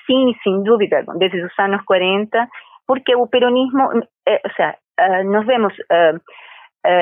Sim, 0.06 0.34
sem 0.42 0.62
dúvida, 0.62 1.04
desde 1.18 1.44
os 1.44 1.58
anos 1.58 1.82
40, 1.84 2.48
porque 2.86 3.14
o 3.16 3.26
peronismo, 3.26 3.90
eh, 4.26 4.40
ou 4.44 4.50
seja, 4.52 4.76
eh, 4.98 5.24
nós 5.24 5.46
vemos 5.46 5.72
eh, 5.90 7.00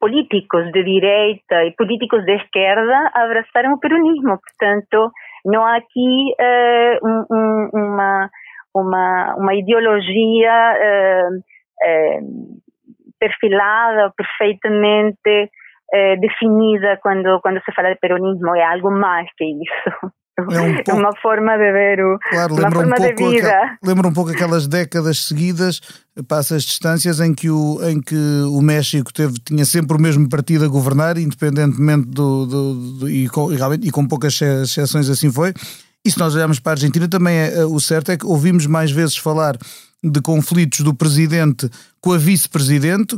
políticos 0.00 0.70
de 0.72 0.84
direita 0.84 1.64
e 1.64 1.72
políticos 1.72 2.24
de 2.24 2.36
esquerda 2.36 3.10
abraçaram 3.14 3.72
o 3.72 3.80
peronismo. 3.80 4.38
Portanto, 4.38 5.10
não 5.44 5.64
há 5.64 5.76
aqui 5.76 6.34
um, 7.02 7.24
um, 7.30 7.70
uma, 7.72 8.30
uma, 8.74 9.34
uma 9.36 9.54
ideologia 9.54 10.74
perfilada, 13.18 14.12
perfeitamente 14.16 15.50
definida 16.16 16.98
quando, 17.02 17.40
quando 17.40 17.60
se 17.64 17.72
fala 17.72 17.90
de 17.90 18.00
peronismo. 18.00 18.54
É 18.56 18.64
algo 18.64 18.90
mais 18.90 19.28
que 19.36 19.44
isso. 19.44 20.12
É 20.36 20.60
um 20.60 20.74
pouco, 20.74 21.00
uma 21.00 21.16
forma 21.22 21.56
de 21.56 21.72
ver 21.72 22.00
o, 22.00 22.18
claro, 22.18 22.54
uma 22.54 22.68
forma 22.68 22.96
um 22.98 23.00
de 23.00 23.14
vida. 23.14 23.56
Aquel, 23.56 23.76
lembra 23.84 24.08
um 24.08 24.12
pouco 24.12 24.32
aquelas 24.32 24.66
décadas 24.66 25.20
seguidas, 25.20 25.80
passa 26.26 26.56
as 26.56 26.64
distâncias 26.64 27.20
em 27.20 27.32
que 27.32 27.48
o, 27.48 27.78
em 27.88 28.00
que 28.00 28.16
o 28.48 28.60
México 28.60 29.12
teve, 29.12 29.34
tinha 29.34 29.64
sempre 29.64 29.96
o 29.96 30.00
mesmo 30.00 30.28
partido 30.28 30.64
a 30.64 30.68
governar, 30.68 31.18
independentemente 31.18 32.08
do, 32.08 32.46
do, 32.46 32.74
do 32.98 33.08
e, 33.08 33.28
com, 33.28 33.48
e, 33.52 33.90
com 33.92 34.08
poucas 34.08 34.40
exceções 34.42 35.08
assim 35.08 35.30
foi. 35.30 35.54
E 36.04 36.10
se 36.10 36.18
nós 36.18 36.34
olharmos 36.34 36.58
para 36.58 36.72
a 36.72 36.74
Argentina, 36.74 37.08
também 37.08 37.36
é, 37.36 37.60
é, 37.60 37.64
o 37.64 37.78
certo 37.78 38.10
é 38.10 38.16
que 38.16 38.26
ouvimos 38.26 38.66
mais 38.66 38.90
vezes 38.90 39.16
falar 39.16 39.56
de 40.02 40.20
conflitos 40.20 40.80
do 40.80 40.92
presidente 40.92 41.70
com 42.00 42.12
a 42.12 42.18
vice-presidente, 42.18 43.16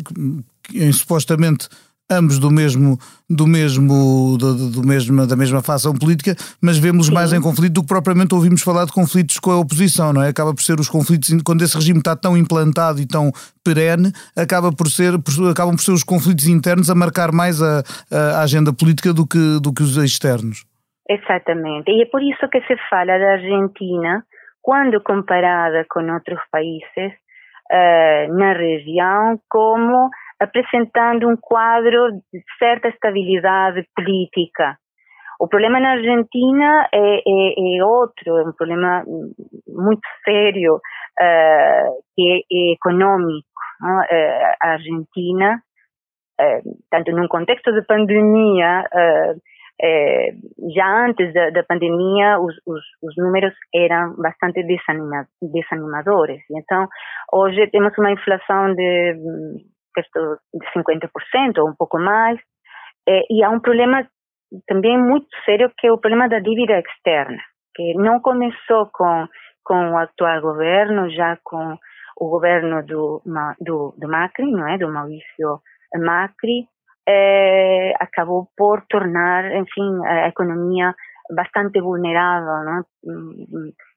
em 0.75 0.92
supostamente 0.92 1.66
ambos 2.11 2.39
do 2.39 2.51
mesmo 2.51 2.99
do 3.29 3.47
mesmo 3.47 4.37
do, 4.39 4.71
do 4.71 4.87
mesmo 4.87 5.27
da 5.27 5.37
mesma 5.37 5.63
facção 5.63 5.93
política, 5.93 6.35
mas 6.63 6.79
vemos 6.79 7.07
Sim. 7.07 7.15
mais 7.15 7.33
em 7.33 7.41
conflito 7.41 7.75
do 7.75 7.83
que 7.83 7.89
propriamente 7.89 8.35
ouvimos 8.35 8.63
falar 8.63 8.85
de 8.85 8.93
conflitos 8.93 9.39
com 9.39 9.51
a 9.51 9.59
oposição, 9.59 10.13
não 10.13 10.23
é? 10.23 10.29
Acaba 10.29 10.55
por 10.55 10.63
ser 10.63 10.79
os 10.79 10.89
conflitos 10.89 11.31
quando 11.43 11.63
esse 11.63 11.75
regime 11.75 11.99
está 11.99 12.15
tão 12.15 12.37
implantado 12.37 13.01
e 13.01 13.07
tão 13.07 13.33
perene, 13.65 14.13
acaba 14.37 14.71
por 14.71 14.89
ser 14.89 15.19
por, 15.19 15.51
acabam 15.51 15.75
por 15.75 15.83
ser 15.83 15.93
os 15.93 16.05
conflitos 16.05 16.47
internos 16.47 16.89
a 16.89 16.95
marcar 16.95 17.33
mais 17.33 17.61
a, 17.61 17.83
a 18.13 18.43
agenda 18.43 18.73
política 18.73 19.13
do 19.13 19.27
que 19.27 19.61
do 19.61 19.73
que 19.73 19.83
os 19.83 19.97
externos. 19.97 20.65
Exatamente. 21.09 21.91
E 21.91 22.03
é 22.03 22.07
por 22.07 22.23
isso 22.23 22.49
que 22.49 22.61
se 22.63 22.77
fala 22.89 23.19
da 23.19 23.33
Argentina 23.33 24.25
quando 24.63 25.01
comparada 25.01 25.85
com 25.89 26.01
outros 26.13 26.41
países 26.51 27.15
uh, 27.71 28.35
na 28.37 28.53
região 28.53 29.39
como 29.49 30.11
apresentando 30.40 31.28
um 31.28 31.37
quadro 31.37 32.12
de 32.33 32.43
certa 32.59 32.88
estabilidade 32.88 33.87
política. 33.95 34.76
O 35.38 35.49
problema 35.49 35.78
na 35.81 35.93
Argentina 35.93 36.88
é, 36.93 37.16
é, 37.19 37.78
é 37.78 37.85
outro, 37.85 38.38
é 38.38 38.43
um 38.49 38.52
problema 38.52 39.05
muito 39.69 40.00
sério, 40.25 40.76
uh, 40.76 42.02
que 42.14 42.45
é 42.50 42.73
econômico. 42.73 43.47
Uh, 43.83 44.55
a 44.62 44.69
Argentina, 44.71 45.61
uh, 46.40 46.76
tanto 46.90 47.12
num 47.12 47.28
contexto 47.28 47.71
de 47.73 47.83
pandemia, 47.83 48.85
já 50.75 51.05
antes 51.05 51.35
da, 51.35 51.50
da 51.50 51.62
pandemia, 51.64 52.40
os, 52.40 52.55
os, 52.66 52.83
os, 53.02 53.14
números 53.19 53.52
eram 53.75 54.16
bastante 54.16 54.62
desanima, 54.62 55.26
desanimadores. 55.43 56.40
Então, 56.50 56.88
hoje 57.31 57.66
temos 57.66 57.93
uma 57.99 58.11
inflação 58.11 58.75
de 58.75 59.16
perto 59.97 60.38
de 60.53 60.67
50% 60.73 61.59
ou 61.59 61.71
um 61.71 61.75
pouco 61.75 61.99
mais. 61.99 62.38
É, 63.09 63.23
e 63.31 63.43
há 63.43 63.50
um 63.50 63.61
problema 63.61 64.07
também 64.67 64.99
muito 64.99 65.29
sério 65.45 65.73
que 65.76 65.87
é 65.87 65.93
o 65.93 65.99
problema 65.99 66.29
da 66.29 66.38
dívida 66.38 66.79
externa, 66.79 67.43
que 67.75 67.95
não 67.95 68.21
começou 68.21 68.91
com, 68.93 69.26
com 69.65 69.93
o 69.93 69.97
atual 69.97 70.41
governo, 70.43 71.11
já 71.11 71.38
com 71.43 71.76
o 72.19 72.29
governo 72.29 72.85
do, 72.85 73.23
do, 73.61 73.95
do 73.97 74.09
Macri, 74.09 74.50
não 74.50 74.69
é? 74.69 74.79
Do 74.79 74.93
Maurício 74.93 75.61
Macri, 75.95 76.69
eh, 77.09 77.93
acabou 78.00 78.49
por 78.57 78.83
tornar, 78.88 79.45
enfim, 79.55 80.05
a 80.05 80.29
economia 80.29 80.95
bastante 81.31 81.81
vulnerável 81.81 82.65
¿no? 82.65 82.87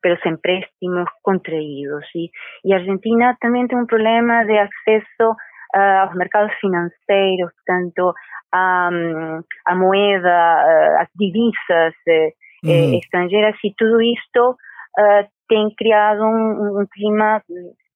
pelos 0.01 0.25
empréstimos 0.25 1.09
contraídos. 1.21 2.05
E, 2.15 2.31
e 2.65 2.73
a 2.73 2.77
Argentina 2.77 3.37
também 3.39 3.67
tem 3.67 3.77
um 3.77 3.85
problema 3.85 4.43
de 4.45 4.57
acesso 4.57 5.35
uh, 5.75 5.99
aos 6.01 6.15
mercados 6.15 6.53
financeiros, 6.59 7.51
tanto 7.65 8.13
a, 8.51 8.89
a 9.65 9.75
moeda, 9.75 10.27
uh, 10.27 11.01
as 11.01 11.07
divisas 11.15 11.93
eh, 12.07 12.33
eh, 12.65 12.97
estrangeiras, 12.97 13.55
e 13.63 13.73
tudo 13.77 14.01
isto 14.01 14.51
uh, 14.51 15.27
tem 15.47 15.69
criado 15.75 16.23
um, 16.23 16.81
um, 16.81 16.85
clima, 16.91 17.41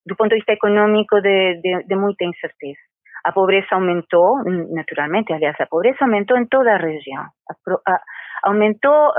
do 0.05 0.15
ponto 0.15 0.29
de 0.29 0.35
vista 0.35 0.53
econômico, 0.53 1.21
de, 1.21 1.59
de, 1.61 1.83
de 1.83 1.95
muita 1.95 2.25
incerteza. 2.25 2.79
A 3.25 3.31
pobreza 3.31 3.67
aumentou, 3.71 4.43
naturalmente, 4.73 5.31
aliás, 5.31 5.55
a 5.59 5.65
pobreza 5.65 5.99
aumentou 6.01 6.37
em 6.37 6.45
toda 6.45 6.73
a 6.73 6.77
região. 6.77 7.23
A, 7.49 7.91
a, 7.91 8.01
aumentou 8.43 9.13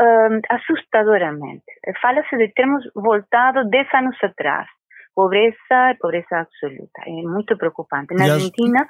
assustadoramente. 0.51 1.65
Fala-se 2.03 2.37
de 2.37 2.53
termos 2.53 2.85
voltado 2.95 3.65
10 3.65 3.95
anos 3.95 4.17
atrás. 4.23 4.69
Pobreza, 5.15 5.97
pobreza 6.01 6.41
absoluta. 6.41 7.03
É 7.07 7.23
muito 7.23 7.57
preocupante. 7.57 8.15
Na 8.15 8.25
Argentina, 8.25 8.87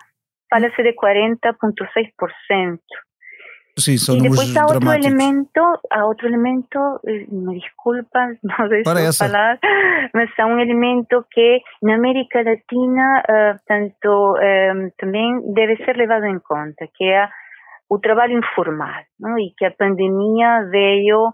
fala-se 0.51 0.83
de 0.83 0.95
40,6%. 0.95 2.79
Sim, 3.77 3.97
são 3.99 4.17
e 4.17 4.23
depois 4.23 4.57
há 4.57 4.67
outro 4.67 4.93
elemento, 4.93 5.61
há 5.91 6.07
outro 6.07 6.29
elemento, 6.29 6.79
eh, 7.09 7.27
me 7.29 7.59
desculpa, 7.59 8.37
não 8.45 8.69
deixo 8.69 9.19
falar, 9.19 9.59
mas 10.15 10.31
há 10.39 10.47
um 10.47 10.61
elemento 10.61 11.27
que 11.29 11.61
na 11.83 11.97
América 11.97 12.41
Latina, 12.43 13.23
uh, 13.29 13.59
portanto, 13.59 14.35
uh, 14.35 14.93
também 14.97 15.53
deve 15.53 15.77
ser 15.85 15.97
levado 15.97 16.25
em 16.25 16.39
conta, 16.39 16.87
que 16.95 17.03
é 17.03 17.29
o 17.91 17.99
trabalho 17.99 18.39
informal, 18.39 19.03
não? 19.19 19.37
e 19.39 19.53
que 19.57 19.65
a 19.65 19.73
pandemia 19.73 20.69
veio 20.71 21.31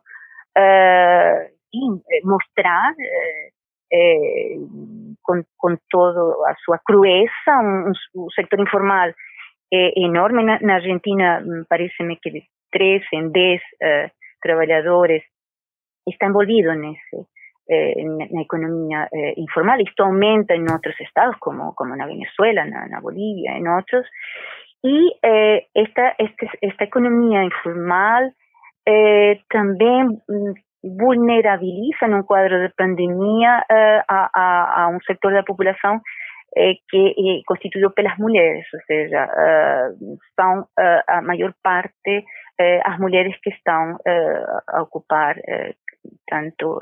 uh, 0.57 1.51
sim, 1.71 2.01
mostrar 3.93 5.17
com, 5.23 5.43
com 5.57 5.77
toda 5.91 6.21
a 6.51 6.55
sua 6.65 6.79
crueza, 6.85 7.33
um, 7.63 7.93
o 8.15 8.31
setor 8.33 8.61
informal 8.61 9.11
é 9.73 10.01
enorme. 10.01 10.45
Na, 10.45 10.59
na 10.61 10.75
Argentina, 10.75 11.41
mm, 11.41 11.65
parece-me 11.69 12.17
que 12.17 12.31
de 12.31 12.43
3 12.73 13.03
em 13.15 13.31
10 13.31 13.61
uh, 13.61 14.11
trabalhadores 14.43 15.23
está 16.09 16.27
envolvido 16.27 16.75
nesse, 16.75 17.27
eh, 17.69 18.03
na 18.05 18.43
economia 18.43 19.09
eh, 19.13 19.35
informal. 19.37 19.81
Isto 19.81 20.03
aumenta 20.03 20.55
em 20.55 20.65
outros 20.71 20.99
estados, 21.01 21.37
como, 21.39 21.73
como 21.75 21.95
na 21.95 22.07
Venezuela, 22.07 22.65
na, 22.65 22.89
na 22.89 23.01
Bolívia, 23.01 23.53
em 23.53 23.69
outros. 23.69 24.07
E 24.83 25.17
eh, 25.23 25.67
esta, 25.75 26.17
este, 26.19 26.49
esta 26.63 26.85
economia 26.85 27.45
informal 27.45 28.33
eh, 28.89 29.39
mm, 29.55 30.55
vulnerabiliza 30.83 32.09
num 32.09 32.23
quadro 32.23 32.59
de 32.61 32.75
pandemia 32.75 33.65
eh, 33.71 34.03
a, 34.09 34.31
a, 34.35 34.83
a, 34.83 34.89
um 34.89 35.01
setor 35.01 35.33
da 35.33 35.43
população 35.43 36.01
eh, 36.57 36.75
que 36.89 37.15
é 37.17 37.43
constituído 37.47 37.91
pelas 37.93 38.17
mulheres, 38.19 38.67
ou 38.75 38.81
seja, 38.81 39.25
uh, 39.25 40.19
são 40.35 40.63
uh, 40.63 41.03
a 41.07 41.23
maior 41.23 41.55
parte 41.63 42.25
uh, 42.61 42.81
as 42.85 42.99
mulheres 42.99 43.37
que 43.41 43.51
estão 43.51 43.97
a 44.69 44.83
ocupar 44.83 45.37
tanto 46.27 46.81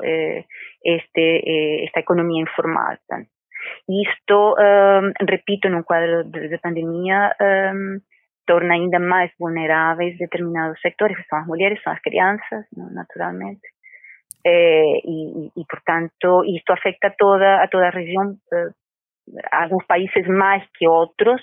este, 0.83 1.83
esta 1.85 1.99
economia 1.99 2.41
informal. 2.41 2.97
Isto, 3.87 4.55
repito, 5.29 5.69
num 5.69 5.83
quadro 5.83 6.23
de, 6.23 6.47
de 6.47 6.57
pandemia, 6.59 7.35
torna 8.47 8.73
ainda 8.73 8.99
mais 8.99 9.31
vulneráveis 9.37 10.17
determinados 10.17 10.79
sectores, 10.81 11.17
que 11.17 11.27
são 11.27 11.39
as 11.39 11.47
mulheres, 11.47 11.81
são 11.83 11.93
as 11.93 12.01
crianças, 12.01 12.65
naturalmente. 12.75 13.61
E, 14.45 15.47
e, 15.47 15.65
portanto, 15.69 16.43
isto 16.45 16.71
afeta 16.71 17.13
toda 17.17 17.63
a 17.63 17.67
toda 17.67 17.87
a 17.87 17.91
região 17.91 18.35
alguns 19.51 19.85
países 19.85 20.27
mais 20.27 20.63
que 20.75 20.87
outros, 20.87 21.41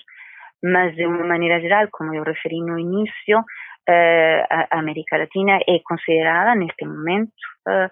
mas 0.62 0.94
de 0.94 1.06
uma 1.06 1.26
maneira 1.26 1.60
geral, 1.60 1.86
como 1.92 2.14
eu 2.14 2.24
referi 2.24 2.60
no 2.60 2.78
início, 2.78 3.38
uh, 3.38 4.42
a 4.70 4.78
América 4.78 5.18
Latina 5.18 5.58
é 5.68 5.78
considerada 5.84 6.54
neste 6.54 6.84
momento 6.84 7.32
uh, 7.68 7.88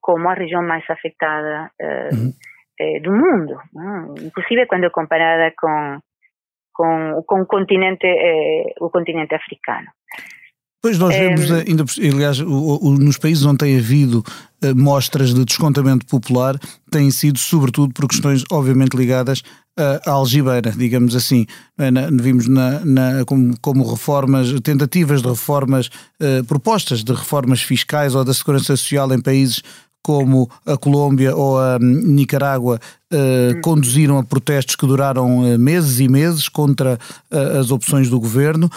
como 0.00 0.28
a 0.28 0.34
região 0.34 0.62
mais 0.62 0.84
afetada 0.88 1.70
uh, 1.80 2.14
uhum. 2.14 3.02
do 3.02 3.12
mundo, 3.12 3.60
inclusive 4.22 4.66
quando 4.66 4.90
comparada 4.90 5.52
com 5.58 5.98
com, 6.72 7.22
com 7.26 7.42
o 7.42 7.46
continente 7.46 8.06
o 8.80 8.88
continente 8.88 9.34
africano. 9.34 9.88
Pois 10.82 10.98
nós 10.98 11.14
vemos, 11.14 11.50
é... 11.50 11.64
ainda, 11.68 11.84
aliás, 11.98 12.40
o, 12.40 12.78
o, 12.80 12.98
nos 12.98 13.18
países 13.18 13.44
onde 13.44 13.58
tem 13.58 13.78
havido 13.78 14.24
uh, 14.64 14.74
mostras 14.74 15.34
de 15.34 15.44
descontamento 15.44 16.06
popular, 16.06 16.58
têm 16.90 17.10
sido 17.10 17.38
sobretudo 17.38 17.92
por 17.92 18.08
questões 18.08 18.44
obviamente 18.50 18.96
ligadas 18.96 19.40
uh, 19.78 20.00
à 20.06 20.12
algibeira, 20.12 20.72
digamos 20.72 21.14
assim. 21.14 21.46
Na, 21.76 22.08
vimos 22.10 22.48
na, 22.48 22.80
na, 22.84 23.24
como, 23.26 23.54
como, 23.60 23.90
reformas, 23.90 24.48
tentativas 24.62 25.20
de 25.20 25.28
reformas, 25.28 25.90
uh, 26.18 26.44
propostas 26.46 27.04
de 27.04 27.12
reformas 27.12 27.60
fiscais 27.60 28.14
ou 28.14 28.24
da 28.24 28.32
segurança 28.32 28.74
social 28.76 29.12
em 29.12 29.20
países 29.20 29.62
como 30.02 30.50
a 30.64 30.78
Colômbia 30.78 31.36
ou 31.36 31.58
a 31.58 31.78
Nicarágua 31.78 32.80
uh, 33.12 33.60
conduziram 33.60 34.16
a 34.16 34.24
protestos 34.24 34.74
que 34.74 34.86
duraram 34.86 35.58
meses 35.58 36.00
e 36.00 36.08
meses 36.08 36.48
contra 36.48 36.98
as 37.30 37.70
opções 37.70 38.08
do 38.08 38.18
governo 38.18 38.70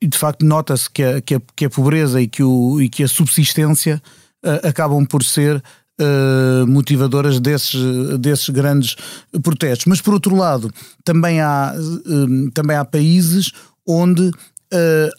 e 0.00 0.06
de 0.06 0.16
facto 0.16 0.44
nota-se 0.44 0.88
que 0.90 1.02
a, 1.02 1.20
que, 1.20 1.34
a, 1.34 1.40
que 1.54 1.64
a 1.66 1.70
pobreza 1.70 2.20
e 2.20 2.26
que, 2.26 2.42
o, 2.42 2.80
e 2.80 2.88
que 2.88 3.04
a 3.04 3.08
subsistência 3.08 4.02
uh, 4.44 4.66
acabam 4.66 5.04
por 5.04 5.22
ser 5.22 5.56
uh, 5.56 6.66
motivadoras 6.66 7.38
desses, 7.38 7.74
desses 8.18 8.48
grandes 8.48 8.96
protestos. 9.42 9.86
Mas 9.86 10.00
por 10.00 10.14
outro 10.14 10.34
lado, 10.34 10.72
também 11.04 11.40
há, 11.40 11.74
uh, 11.76 12.50
também 12.52 12.76
há 12.76 12.84
países 12.84 13.52
onde 13.86 14.30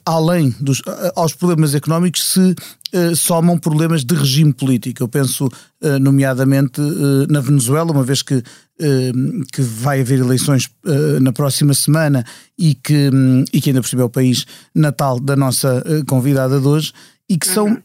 além 0.05 0.55
dos 0.61 0.81
aos 1.13 1.33
problemas 1.33 1.75
económicos 1.75 2.23
se 2.23 2.55
somam 3.17 3.57
problemas 3.57 4.01
de 4.01 4.15
regime 4.15 4.53
político. 4.53 5.03
Eu 5.03 5.09
penso 5.09 5.49
nomeadamente 5.99 6.79
na 7.29 7.41
Venezuela, 7.41 7.91
uma 7.91 8.01
vez 8.01 8.21
que, 8.21 8.41
que 9.51 9.61
vai 9.61 10.01
haver 10.01 10.19
eleições 10.19 10.69
na 11.21 11.31
próxima 11.31 11.73
semana 11.73 12.25
e 12.57 12.73
que, 12.73 13.09
um, 13.13 13.43
e 13.53 13.61
que 13.61 13.69
ainda 13.69 13.81
por 13.81 13.87
cima 13.87 14.01
é 14.01 14.05
o 14.05 14.09
país 14.09 14.45
natal 14.73 15.19
da 15.19 15.35
nossa 15.35 15.83
convidada 16.07 16.59
de 16.59 16.67
hoje, 16.67 16.93
e 17.29 17.37
que 17.37 17.47
são. 17.47 17.67
Uhum. 17.67 17.77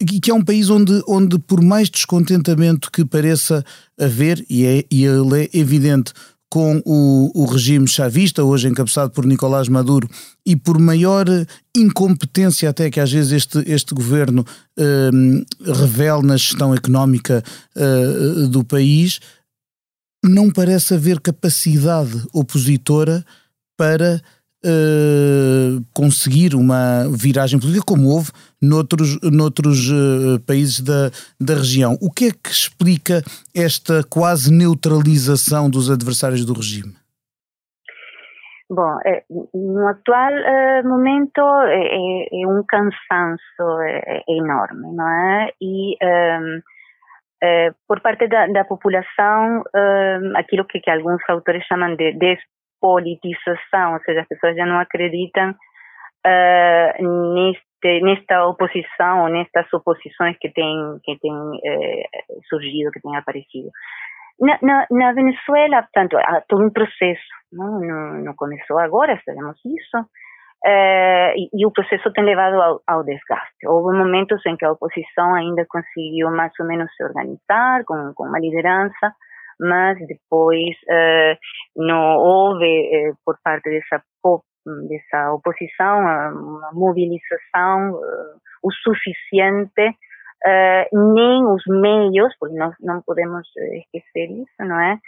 E 0.00 0.18
que 0.18 0.30
é 0.30 0.34
um 0.34 0.42
país 0.42 0.70
onde, 0.70 1.02
onde, 1.06 1.38
por 1.38 1.62
mais 1.62 1.90
descontentamento 1.90 2.90
que 2.90 3.04
pareça 3.04 3.62
haver, 4.00 4.42
e, 4.48 4.64
é, 4.64 4.84
e 4.90 5.04
ele 5.04 5.42
é 5.42 5.50
evidente 5.52 6.14
com 6.50 6.82
o, 6.84 7.30
o, 7.32 7.44
regime 7.44 7.86
chavista, 7.86 8.42
hoje 8.42 8.66
encabeçado 8.66 9.12
por 9.12 9.24
Nicolás 9.24 9.68
Maduro, 9.68 10.10
e 10.44 10.56
por 10.56 10.80
maior 10.80 11.24
incompetência 11.76 12.68
até 12.68 12.90
que 12.90 12.98
às 12.98 13.12
vezes 13.12 13.30
este, 13.30 13.62
este 13.70 13.94
governo 13.94 14.44
eh, 14.76 15.10
revela 15.64 16.22
na 16.24 16.36
gestão 16.36 16.74
económica 16.74 17.44
eh, 17.76 18.48
do 18.48 18.64
país, 18.64 19.20
não 20.24 20.50
parece 20.50 20.94
haver 20.94 21.20
capacidade 21.20 22.26
opositora 22.32 23.24
para 23.76 24.20
uh, 24.64 25.84
conseguir 25.94 26.54
uma 26.54 27.08
viragem 27.10 27.58
política, 27.58 27.84
como 27.86 28.08
houve 28.08 28.30
noutros, 28.60 29.18
noutros 29.22 29.90
uh, 29.90 30.38
países 30.46 30.80
da, 30.80 31.10
da 31.40 31.54
região. 31.54 31.96
O 32.00 32.10
que 32.10 32.26
é 32.26 32.30
que 32.30 32.50
explica 32.50 33.22
esta 33.54 34.04
quase 34.04 34.52
neutralização 34.52 35.70
dos 35.70 35.90
adversários 35.90 36.44
do 36.44 36.52
regime? 36.52 36.94
Bom, 38.72 38.98
eh, 39.04 39.24
no 39.52 39.88
atual 39.88 40.30
eh, 40.30 40.82
momento 40.84 41.40
é, 41.66 42.40
é, 42.40 42.46
um 42.46 42.62
cansaço 42.62 43.80
é, 43.82 44.22
enorme, 44.28 44.94
não 44.94 45.08
é? 45.08 45.50
E 45.60 45.96
um, 46.00 46.60
ehm, 47.42 47.72
por 47.86 48.00
parte 48.00 48.28
da, 48.28 48.46
da 48.46 48.64
população, 48.64 49.62
um, 49.74 50.36
aquilo 50.36 50.64
que, 50.66 50.80
que, 50.80 50.90
alguns 50.90 51.22
autores 51.28 51.64
chamam 51.66 51.96
de 51.96 52.38
politização, 52.80 53.94
ou 53.94 54.00
seja, 54.00 54.22
as 54.22 54.28
pessoas 54.28 54.56
já 54.56 54.64
não 54.64 54.78
acreditam 54.78 55.50
uh, 55.50 57.34
neste, 57.34 58.00
nesta 58.02 58.46
oposição 58.46 59.22
ou 59.22 59.28
nestas 59.28 59.66
oposições 59.72 60.36
que 60.38 60.50
têm 60.50 61.00
eh, 61.64 62.04
surgido, 62.48 62.90
que 62.90 63.00
têm 63.00 63.16
aparecido. 63.16 63.70
Na, 64.40 65.12
Venezuela, 65.12 65.82
portanto, 65.82 66.16
há 66.16 66.42
todo 66.48 66.64
um 66.64 66.70
processo, 66.70 67.20
não, 67.52 67.78
não, 67.80 68.24
não 68.24 68.34
começou 68.34 68.78
agora, 68.78 69.20
sabemos 69.24 69.58
isso, 69.64 69.98
Uh, 70.62 71.32
e, 71.36 71.48
e, 71.54 71.66
o 71.66 71.70
processo 71.70 72.12
tem 72.12 72.22
levado 72.22 72.60
ao, 72.60 72.82
ao, 72.86 73.02
desgaste. 73.02 73.66
Houve 73.66 73.96
momentos 73.96 74.44
em 74.44 74.56
que 74.58 74.64
a 74.66 74.72
oposição 74.72 75.34
ainda 75.34 75.64
conseguiu 75.66 76.30
mais 76.30 76.52
ou 76.60 76.66
menos 76.66 76.94
se 76.94 77.02
organizar 77.02 77.82
com, 77.86 78.12
com 78.14 78.24
uma 78.24 78.38
liderança, 78.38 79.14
mas 79.58 79.96
depois 80.06 80.76
uh, 80.84 81.38
não 81.76 82.16
houve, 82.18 83.10
uh, 83.10 83.16
por 83.24 83.38
parte 83.42 83.70
dessa, 83.70 84.04
dessa 84.86 85.32
oposição, 85.32 86.00
uma 86.00 86.70
mobilização 86.74 87.98
o 88.62 88.70
suficiente, 88.70 89.96
nem 90.92 91.46
os 91.46 91.62
meios, 91.66 92.34
porque 92.38 92.54
nós 92.54 92.74
não 92.80 93.00
podemos 93.00 93.48
esquecer 93.56 94.30
isso, 94.30 94.52
não 94.58 94.78
é? 94.78 94.98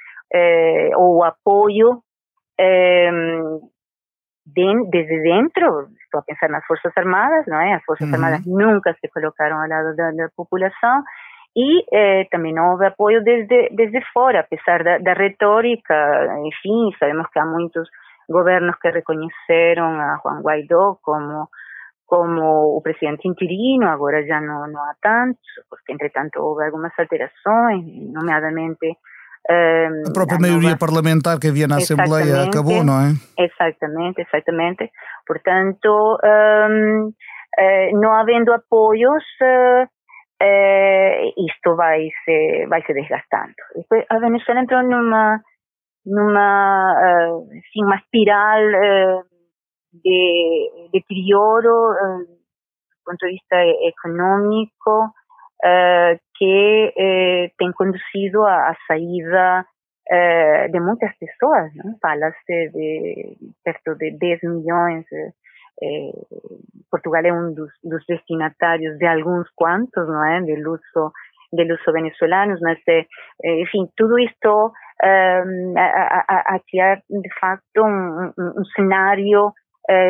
ou 0.96 1.18
o 1.18 1.22
apoio 1.22 2.02
de, 4.46 4.90
desde 4.90 5.22
dentro, 5.22 5.88
estou 6.04 6.20
a 6.20 6.22
pensar 6.22 6.48
nas 6.48 6.64
Forças 6.66 6.92
Armadas, 6.96 7.44
não 7.46 7.60
é? 7.60 7.74
As 7.74 7.84
Forças 7.84 8.08
uhum. 8.08 8.14
Armadas 8.14 8.46
nunca 8.46 8.94
se 8.94 9.08
colocaram 9.08 9.60
ao 9.60 9.68
lado 9.68 9.94
da, 9.96 10.10
da 10.10 10.28
população 10.36 11.02
e 11.56 11.84
eh, 11.92 12.24
também 12.30 12.52
não 12.52 12.72
houve 12.72 12.86
apoio 12.86 13.22
desde, 13.22 13.68
desde 13.70 14.00
fora, 14.12 14.40
apesar 14.40 14.82
da, 14.82 14.98
da 14.98 15.12
retórica, 15.12 15.94
enfim, 16.46 16.96
sabemos 16.98 17.26
que 17.30 17.38
há 17.38 17.44
muitos 17.44 17.88
governos 18.28 18.76
que 18.80 18.90
reconheceram 18.90 20.00
a 20.00 20.18
Juan 20.22 20.40
Guaidó 20.40 20.96
como 21.02 21.48
como 22.12 22.76
o 22.76 22.82
presidente 22.82 23.26
interino, 23.26 23.88
agora 23.88 24.22
já 24.26 24.38
não, 24.38 24.70
não 24.70 24.82
há 24.82 24.94
tantos, 25.00 25.40
porque 25.70 25.94
entretanto 25.94 26.42
houve 26.42 26.62
algumas 26.62 26.92
alterações, 26.98 27.86
nomeadamente 28.12 28.98
a 29.50 30.12
própria 30.12 30.38
maioria 30.38 30.70
nova... 30.70 30.78
parlamentar 30.78 31.38
que 31.38 31.48
havia 31.48 31.66
na 31.66 31.76
Assembleia 31.76 32.44
acabou, 32.44 32.84
não 32.84 32.94
é? 33.00 33.12
Exatamente, 33.38 34.22
exatamente. 34.22 34.90
Portanto, 35.26 35.88
um, 35.88 37.08
uh, 37.08 37.12
eh, 37.58 37.90
não 37.92 38.12
havendo 38.12 38.52
apoios, 38.52 39.24
uh, 39.42 39.84
uh, 39.84 41.44
isto 41.46 41.74
vai 41.76 42.08
se, 42.24 42.66
vai 42.68 42.82
se 42.82 42.92
desgastando. 42.94 43.54
Depois, 43.74 44.04
a 44.08 44.18
Venezuela 44.18 44.60
entrou 44.60 44.82
numa, 44.82 45.40
numa 46.06 46.92
assim, 47.42 47.84
uma 47.84 47.96
espiral 47.96 49.24
de 49.92 50.90
deterioro 50.92 52.26
do 53.02 53.04
ponto 53.04 53.26
de 53.26 53.32
vista 53.32 53.56
econômico, 53.86 55.12
uh, 55.64 56.18
que 56.36 56.92
eh, 56.96 57.50
tem 57.56 57.70
conduzido 57.72 58.44
à, 58.44 58.74
saída 58.88 59.64
eh, 60.10 60.68
de 60.68 60.80
muitas 60.80 61.16
pessoas. 61.16 61.70
Fala-se 62.00 62.68
de 62.70 63.36
perto 63.64 63.94
de 63.94 64.10
10 64.18 64.40
milhões. 64.42 65.06
Portugal 66.90 67.22
é 67.24 67.32
um 67.32 67.54
dos, 67.54 67.70
dos, 67.84 68.04
destinatários 68.08 68.98
de 68.98 69.06
alguns 69.06 69.48
quantos, 69.54 70.08
não 70.08 70.24
é? 70.24 70.40
Do 70.40 70.72
uso, 70.72 71.12
do 71.52 71.74
uso 71.74 71.92
venezolanos, 71.92 72.60
mas, 72.60 72.78
enfim, 73.44 73.88
tudo 73.96 74.18
isto 74.18 74.72
a, 75.02 75.44
a, 76.28 76.56
a, 76.56 76.60
criar, 76.68 77.02
de 77.08 77.34
facto, 77.40 77.84
um, 77.84 78.32
um, 78.36 78.60
um 78.60 78.64
cenário 78.76 79.52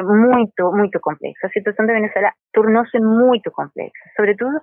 muito, 0.05 0.73
muito 0.73 0.99
complexo. 1.01 1.47
A 1.47 1.51
situação 1.51 1.87
da 1.87 1.95
Venezuela 1.95 2.33
tornou-se 2.53 2.99
muito 2.99 3.51
complexa, 3.51 4.11
sobretudo 4.17 4.59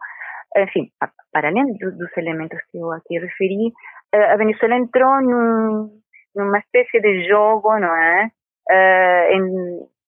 enfim, 0.58 0.92
para 1.32 1.48
além 1.48 1.66
dos 1.78 2.18
elementos 2.18 2.60
que 2.72 2.78
eu 2.78 2.92
aqui 2.92 3.20
referi, 3.20 3.72
a 4.14 4.36
Venezuela 4.36 4.76
entrou 4.76 5.22
num, 5.22 6.02
numa 6.36 6.60
espécie 6.60 7.00
de 7.00 7.28
jogo, 7.28 7.78
não 7.80 7.96
é? 7.96 8.32
Uh, 8.70 9.34
em, 9.34 9.44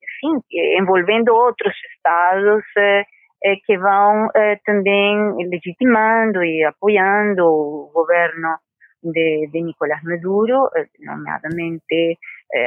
enfim, 0.03 0.43
envolvendo 0.79 1.33
outros 1.33 1.73
estados 1.95 2.63
uh, 2.77 3.55
que 3.65 3.77
vão 3.77 4.27
uh, 4.27 4.59
também 4.65 5.47
legitimando 5.49 6.43
e 6.43 6.63
apoiando 6.63 7.43
o 7.43 7.91
governo 7.93 8.57
de, 9.03 9.49
de 9.51 9.61
Nicolás 9.61 10.01
Maduro, 10.03 10.69
nomeadamente 10.99 12.19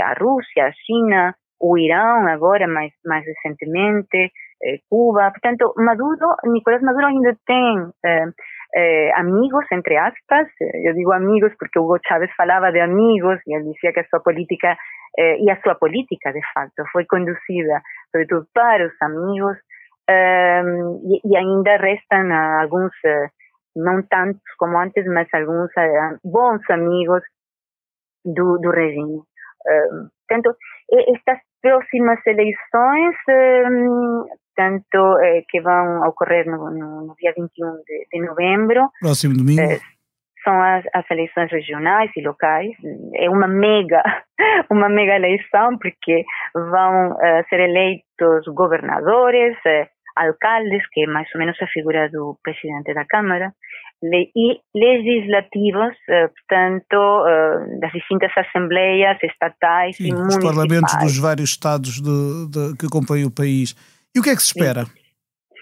a 0.02 0.14
Rússia, 0.14 0.66
a 0.66 0.72
China, 0.72 1.34
o 1.60 1.78
Irão 1.78 2.26
agora 2.26 2.66
mais, 2.66 2.92
mais 3.04 3.24
recentemente, 3.24 4.16
eh, 4.16 4.30
Cuba. 4.88 5.30
Portanto, 5.30 5.74
Maduro, 5.76 6.36
Nicolás 6.44 6.82
Maduro 6.82 7.06
ainda 7.06 7.36
tem 7.46 7.90
eh, 8.04 8.26
eh, 8.76 9.12
amigos, 9.14 9.64
entre 9.70 9.96
aspas, 9.96 10.48
eu 10.60 10.94
digo 10.94 11.12
amigos 11.12 11.52
porque 11.58 11.78
Hugo 11.78 11.98
Chávez 12.06 12.30
falava 12.36 12.72
de 12.72 12.80
amigos 12.80 13.38
e 13.46 13.54
ele 13.54 13.72
dizia 13.72 13.92
que 13.92 14.00
a 14.00 14.08
sua 14.08 14.20
política, 14.20 14.76
e 15.16 15.48
a 15.48 15.60
sua 15.62 15.76
política, 15.76 16.32
de 16.32 16.40
facto, 16.52 16.82
foi 16.90 17.04
conduzida, 17.06 17.80
sobretudo, 18.10 18.48
para 18.52 18.84
os 18.84 19.00
amigos, 19.00 19.56
e, 20.10 21.20
e, 21.24 21.36
ainda 21.36 21.76
restam 21.76 22.32
alguns, 22.60 22.92
não 23.76 24.02
tantos 24.02 24.42
como 24.58 24.76
antes, 24.76 25.06
mas 25.06 25.28
alguns 25.32 25.70
bons 26.24 26.68
amigos 26.68 27.22
do, 28.24 28.58
do 28.58 28.70
regime. 28.70 29.22
portanto, 30.26 30.56
estas 30.90 31.38
próximas 31.64 32.20
eleições 32.26 33.16
tanto 34.54 35.18
eh, 35.20 35.42
que 35.48 35.60
vão 35.60 36.06
ocorrer 36.08 36.46
no, 36.46 36.70
no, 36.70 37.06
no 37.06 37.14
dia 37.16 37.32
21 37.36 37.48
de, 37.84 38.06
de 38.12 38.26
novembro. 38.26 38.88
Próximo 39.00 39.34
domingo. 39.34 39.60
Eh, 39.60 39.80
são 40.42 40.60
as, 40.60 40.84
as, 40.92 41.10
eleições 41.10 41.50
regionais 41.50 42.10
e 42.16 42.22
locais. 42.22 42.70
É 43.16 43.28
uma 43.30 43.48
mega, 43.48 44.02
uma 44.70 44.88
mega 44.88 45.16
eleição 45.16 45.78
porque 45.78 46.24
vão 46.54 47.16
eh, 47.20 47.44
ser 47.48 47.60
eleitos 47.60 48.44
governadores, 48.54 49.56
alcaldes, 50.16 50.86
que 50.92 51.02
é 51.02 51.06
mais 51.06 51.28
ou 51.34 51.38
menos 51.38 51.60
a 51.60 51.66
figura 51.66 52.08
do 52.10 52.38
presidente 52.42 52.94
da 52.94 53.04
Câmara, 53.04 53.52
e 54.02 54.60
legislativos, 54.74 55.96
eh, 56.08 56.28
portanto, 56.28 57.26
eh, 57.26 57.78
das 57.80 57.92
distintas 57.92 58.30
assembleias 58.36 59.16
estatais 59.22 59.96
Sim, 59.96 60.08
e 60.08 60.12
municipais. 60.12 60.44
Os 60.44 60.56
parlamentos 60.56 60.98
dos 60.98 61.18
vários 61.18 61.50
estados 61.50 62.00
de, 62.02 62.50
de, 62.50 62.76
que 62.76 62.86
acompanham 62.86 63.28
o 63.28 63.34
país. 63.34 63.74
E 64.14 64.20
o 64.20 64.22
que 64.22 64.30
é 64.30 64.36
que 64.36 64.42
se 64.42 64.48
espera? 64.48 64.84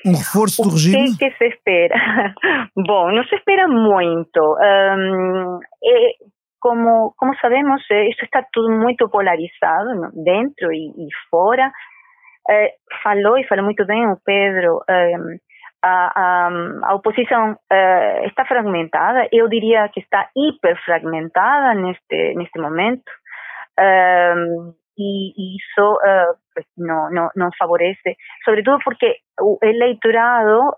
Um 0.04 0.16
reforço 0.16 0.62
do 0.62 0.70
regime? 0.70 1.10
O 1.10 1.16
que, 1.16 1.24
é 1.24 1.30
que 1.30 1.38
se 1.38 1.46
espera? 1.46 1.94
Bom, 2.76 3.12
não 3.12 3.22
se 3.24 3.36
espera 3.36 3.68
muito. 3.68 4.40
Um, 4.40 5.60
é, 5.84 6.12
como, 6.60 7.14
como 7.16 7.36
sabemos, 7.40 7.82
isto 8.08 8.24
está 8.24 8.44
tudo 8.52 8.70
muito 8.70 9.08
polarizado, 9.08 10.10
dentro 10.24 10.72
e, 10.72 10.90
e 10.90 11.08
fora. 11.30 11.70
É, 12.48 12.74
falou, 13.02 13.38
e 13.38 13.46
falou 13.46 13.64
muito 13.64 13.86
bem 13.86 14.04
o 14.06 14.18
Pedro, 14.24 14.82
um, 14.88 15.38
a, 15.82 16.12
a, 16.14 16.50
a, 16.84 16.94
oposição 16.94 17.52
uh, 17.52 18.26
está 18.26 18.44
fragmentada, 18.44 19.28
eu 19.32 19.48
diria 19.48 19.88
que 19.88 20.00
está 20.00 20.28
hiperfragmentada 20.36 21.74
neste, 21.74 22.34
neste 22.34 22.58
momento. 22.60 23.10
Y, 24.94 25.56
eso 25.56 25.94
uh, 25.94 26.36
pues 26.54 26.66
no, 26.76 27.08
no, 27.10 27.30
no 27.34 27.50
favorece, 27.58 28.16
sobre 28.44 28.62
todo 28.62 28.78
porque 28.84 29.22
el 29.62 29.74
eleitorado 29.74 30.76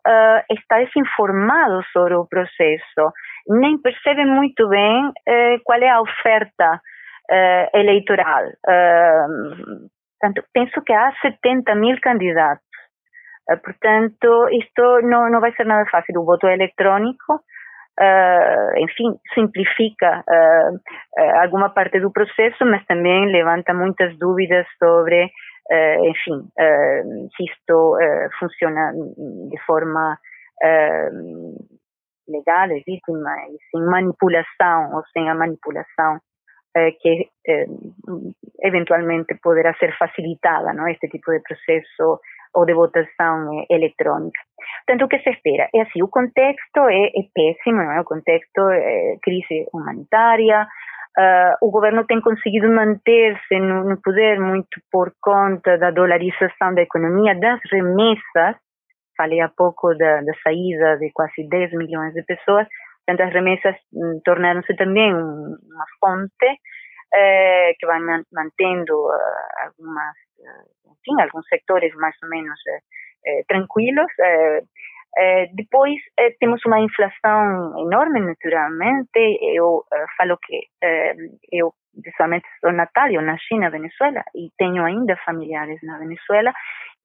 está 0.48 0.76
desinformado 0.76 1.82
sobre 1.92 2.14
o 2.14 2.26
processo, 2.26 3.12
nem 3.48 3.76
percebe 3.82 4.24
muito 4.24 4.68
bem 4.68 5.12
qual 5.64 5.82
é 5.82 5.88
a 5.90 6.00
oferta 6.00 6.80
eleitoral. 7.74 8.44
Portanto, 10.20 10.46
penso 10.52 10.82
que 10.82 10.92
há 10.92 11.12
70 11.22 11.74
mil 11.74 11.98
candidatos. 12.00 12.64
Uh, 13.50 13.58
portanto, 13.62 14.48
isto 14.52 15.00
não, 15.02 15.30
não 15.30 15.40
vai 15.40 15.52
ser 15.52 15.66
nada 15.66 15.88
fácil. 15.90 16.20
O 16.20 16.24
voto 16.24 16.46
eletrônico 16.46 17.34
uh, 17.34 18.78
enfim, 18.78 19.18
simplifica 19.34 20.24
uh, 20.26 21.40
alguma 21.42 21.70
parte 21.70 22.00
do 22.00 22.12
processo, 22.12 22.64
mas 22.64 22.84
também 22.86 23.30
levanta 23.30 23.74
muitas 23.74 24.16
dúvidas 24.18 24.66
sobre, 24.78 25.30
enfim, 26.02 26.46
se 27.36 27.44
isto 27.44 27.96
funciona 28.38 28.92
de 29.50 29.58
forma 29.64 30.18
legal, 32.28 32.68
legítima 32.68 33.30
e 33.48 33.56
sem 33.70 33.80
manipulação 33.86 34.94
ou 34.94 35.02
sem 35.12 35.30
a 35.30 35.34
manipulação 35.34 36.20
que 37.00 37.28
eventualmente 38.62 39.36
poderá 39.42 39.74
ser 39.74 39.96
facilitada, 39.96 40.72
não? 40.72 40.88
Este 40.88 41.08
tipo 41.08 41.30
de 41.30 41.40
processo 41.40 42.20
ou 42.54 42.64
de 42.64 42.72
votação 42.72 43.64
eletrónica. 43.68 44.40
Portanto, 44.86 45.04
o 45.04 45.08
que 45.08 45.18
se 45.18 45.30
espera? 45.30 45.68
É 45.74 45.82
assim, 45.82 46.02
o 46.02 46.08
contexto 46.08 46.78
é, 46.88 47.06
é 47.06 47.22
péssimo, 47.34 47.82
não 47.82 47.92
é? 47.92 48.00
O 48.00 48.04
contexto 48.04 48.70
é 48.70 49.16
crise 49.22 49.66
humanitária, 49.72 50.66
uh, 51.18 51.66
o 51.66 51.70
governo 51.70 52.04
tem 52.06 52.20
conseguido 52.20 52.68
manter-se 52.68 53.58
no, 53.58 53.84
no, 53.84 54.00
poder 54.00 54.38
muito 54.40 54.80
por 54.90 55.12
conta 55.20 55.76
da 55.78 55.90
dolarização 55.90 56.74
da 56.74 56.82
economia, 56.82 57.34
das 57.34 57.60
remessas, 57.70 58.56
falei 59.16 59.40
há 59.40 59.48
pouco 59.48 59.94
da, 59.94 60.20
da 60.22 60.32
saída 60.42 60.96
de 60.98 61.10
quase 61.12 61.48
10 61.48 61.72
milhões 61.72 62.14
de 62.14 62.22
pessoas, 62.22 62.66
portanto 63.06 63.28
as 63.28 63.32
remessas 63.32 63.76
hum, 63.92 64.20
tornaram-se 64.24 64.74
também 64.76 65.12
uma 65.12 65.86
fonte 66.00 66.58
eh, 67.14 67.72
que 67.78 67.86
vai 67.86 68.00
mantendo 68.00 69.08
algumas 69.64 70.14
enfim, 70.86 71.22
alguns 71.22 71.46
sectores 71.48 71.94
mais 71.96 72.14
ou 72.22 72.28
menos 72.28 72.58
tranquilos. 73.48 74.10
depois 75.54 75.98
temos 76.38 76.60
uma 76.66 76.80
inflação 76.80 77.78
enorme, 77.78 78.20
naturalmente. 78.20 79.38
Eu 79.54 79.84
falo 80.18 80.36
que 80.38 80.68
eu 81.52 81.72
pessoalmente 82.02 82.46
sou 82.60 82.72
natal, 82.72 83.10
na 83.22 83.70
Venezuela, 83.70 84.22
e 84.34 84.50
tenho 84.58 84.84
ainda 84.84 85.16
familiares 85.24 85.78
na 85.82 85.98
Venezuela, 85.98 86.52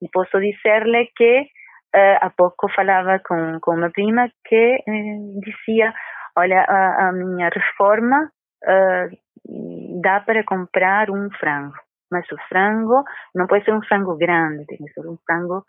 e 0.01 0.09
posso 0.11 0.39
dizer-lhe 0.39 1.07
que 1.15 1.47
há 1.93 2.29
pouco 2.29 2.69
falava 2.69 3.19
com, 3.19 3.59
com 3.61 3.75
uma 3.75 3.89
prima 3.89 4.29
que 4.45 4.75
uh, 4.75 5.41
dizia, 5.41 5.93
olha, 6.37 6.61
a, 6.61 7.09
a 7.09 7.11
minha 7.11 7.49
reforma 7.49 8.31
uh, 8.63 10.01
dá 10.01 10.19
para 10.19 10.43
comprar 10.43 11.09
um 11.09 11.29
frango, 11.31 11.77
mas 12.11 12.25
o 12.31 12.37
frango 12.47 13.03
não 13.35 13.47
pode 13.47 13.65
ser 13.65 13.73
um 13.73 13.81
frango 13.81 14.17
grande, 14.17 14.65
tem 14.65 14.77
que 14.77 14.93
ser 14.93 15.07
um 15.07 15.17
frango 15.25 15.63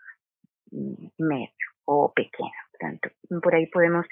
médio 1.19 1.69
ou 1.87 2.09
pequeno. 2.09 2.49
Portanto, 2.71 3.09
por 3.41 3.53
aí 3.53 3.67
podemos 3.67 4.05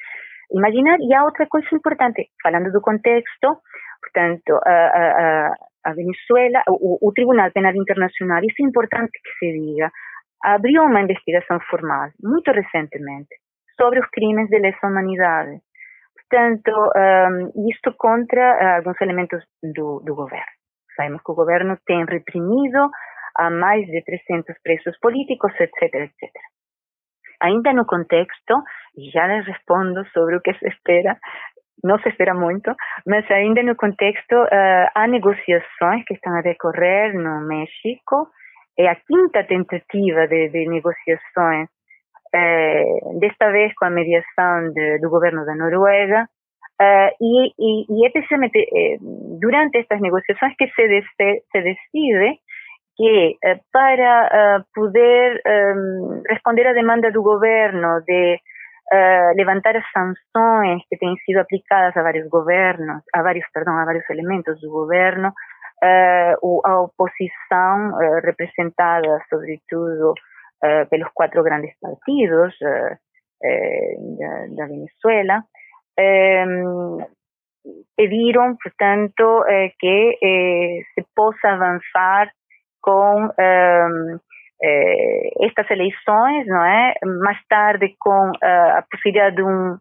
imaginar. 0.52 0.98
E 1.00 1.13
há 1.13 1.24
outra 1.24 1.48
coisa 1.48 1.67
importante, 1.74 2.30
falando 2.41 2.72
do 2.72 2.82
contexto, 2.82 3.62
portanto, 4.02 4.60
a, 4.65 4.72
a, 4.72 5.56
a 5.86 5.93
Venezuela, 5.93 6.63
o, 6.67 7.08
o 7.08 7.12
Tribunal 7.13 7.52
Penal 7.52 7.76
Internacional, 7.76 8.41
isso 8.43 8.62
é 8.62 8.65
importante 8.65 9.12
que 9.12 9.32
se 9.39 9.52
diga, 9.54 9.91
abriu 10.43 10.84
uma 10.84 11.02
investigação 11.02 11.60
formal, 11.69 12.10
muito 12.21 12.52
recentemente, 12.52 13.36
sobre 13.80 13.99
os 13.99 14.08
crimes 14.10 14.49
de 14.49 14.60
lesa 14.60 14.88
humanidade. 14.88 15.60
Portanto, 16.15 16.71
um, 16.71 17.69
isto 17.69 17.93
contra 17.97 18.41
uh, 18.41 18.75
alguns 18.78 19.02
elementos 19.02 19.43
do, 19.63 19.99
do 20.02 20.15
governo. 20.15 20.45
Sabemos 20.95 21.21
que 21.23 21.32
o 21.32 21.36
governo 21.36 21.78
tem 21.86 22.06
reprimido 22.06 22.89
a 23.36 23.49
mais 23.49 23.86
de 23.88 24.04
300 24.04 24.56
presos 24.62 24.99
políticos, 24.99 25.54
etc, 25.60 25.82
etc. 25.82 26.30
Ainda 27.41 27.73
no 27.73 27.86
contexto, 27.86 28.63
e 28.97 29.10
já 29.10 29.25
les 29.28 29.45
respondo 29.45 30.06
sobre 30.10 30.36
o 30.36 30.41
que 30.41 30.54
se 30.56 30.67
espera, 30.67 31.17
não 31.84 31.97
se 31.99 32.10
espera 32.10 32.34
muito, 32.34 32.75
mas 33.08 33.30
ainda 33.32 33.63
no 33.63 33.75
contexto, 33.75 34.36
uh, 34.36 34.89
há 34.93 35.08
negociações 35.08 36.04
que 36.06 36.13
estão 36.13 36.36
a 36.36 36.41
decorrer 36.41 37.13
no 37.13 37.47
México 37.47 38.28
é 38.80 38.88
a 38.88 38.96
quinta 38.96 39.44
tentativa 39.44 40.28
de, 40.28 40.50
de 40.50 40.65
negociações, 40.68 41.68
eh, 42.34 42.84
desta 43.20 43.52
vez 43.52 43.74
com 43.76 43.86
a 43.86 43.89
mediação 43.89 44.72
de, 44.74 45.00
do 45.00 45.10
governo 45.10 45.46
da 45.46 45.56
Noruega, 45.56 46.28
eh, 46.82 47.12
e, 47.20 47.54
e, 47.60 47.86
e, 47.89 48.08
é 48.08 48.10
precisamente 48.10 48.58
eh, 48.58 48.98
durante 49.39 49.80
estas 49.80 50.00
negociações 50.00 50.56
que 50.58 50.68
se, 50.68 51.04
se 51.52 51.62
decide 51.62 52.39
que 52.96 53.38
para 53.72 54.63
poder 54.76 55.42
ehm, 55.46 56.22
responder 56.28 56.68
à 56.68 56.74
demanda 56.74 57.10
do 57.12 57.24
governo 57.24 58.02
de 58.06 58.39
eh, 58.92 59.34
levantar 59.36 59.76
as 59.78 59.86
sanções 59.92 60.82
que 60.89 60.98
têm 60.98 61.15
sido 61.18 61.38
aplicadas 61.38 61.96
a 61.96 62.02
vários 62.02 62.28
governos, 62.28 63.04
a 63.13 63.22
vários, 63.22 63.46
perdão, 63.54 63.78
a 63.78 63.86
vários 63.86 64.10
elementos 64.10 64.60
do 64.62 64.72
governo, 64.72 65.32
uh, 65.84 66.62
a 66.65 66.82
oposição 66.82 67.92
uh, 67.94 68.22
representada 68.24 69.22
sobretudo 69.30 70.12
uh, 70.12 70.89
pelos 70.89 71.10
quatro 71.13 71.44
grandes 71.44 71.74
partidos 71.80 72.56
da, 74.58 74.65
Venezuela 74.65 75.44
pediram, 77.96 78.58
portanto, 78.62 79.46
que 79.80 80.18
se 80.94 81.06
possa 81.15 81.48
avançar 81.48 82.30
com 82.82 83.30
estas 85.42 85.72
eleições, 85.72 86.48
não 86.48 86.65
é? 86.65 86.94
Mais 87.22 87.38
tarde 87.48 87.96
com 87.98 88.32
a 88.44 88.84
possibilidade 88.92 89.38
de 89.38 89.44
um 89.44 89.78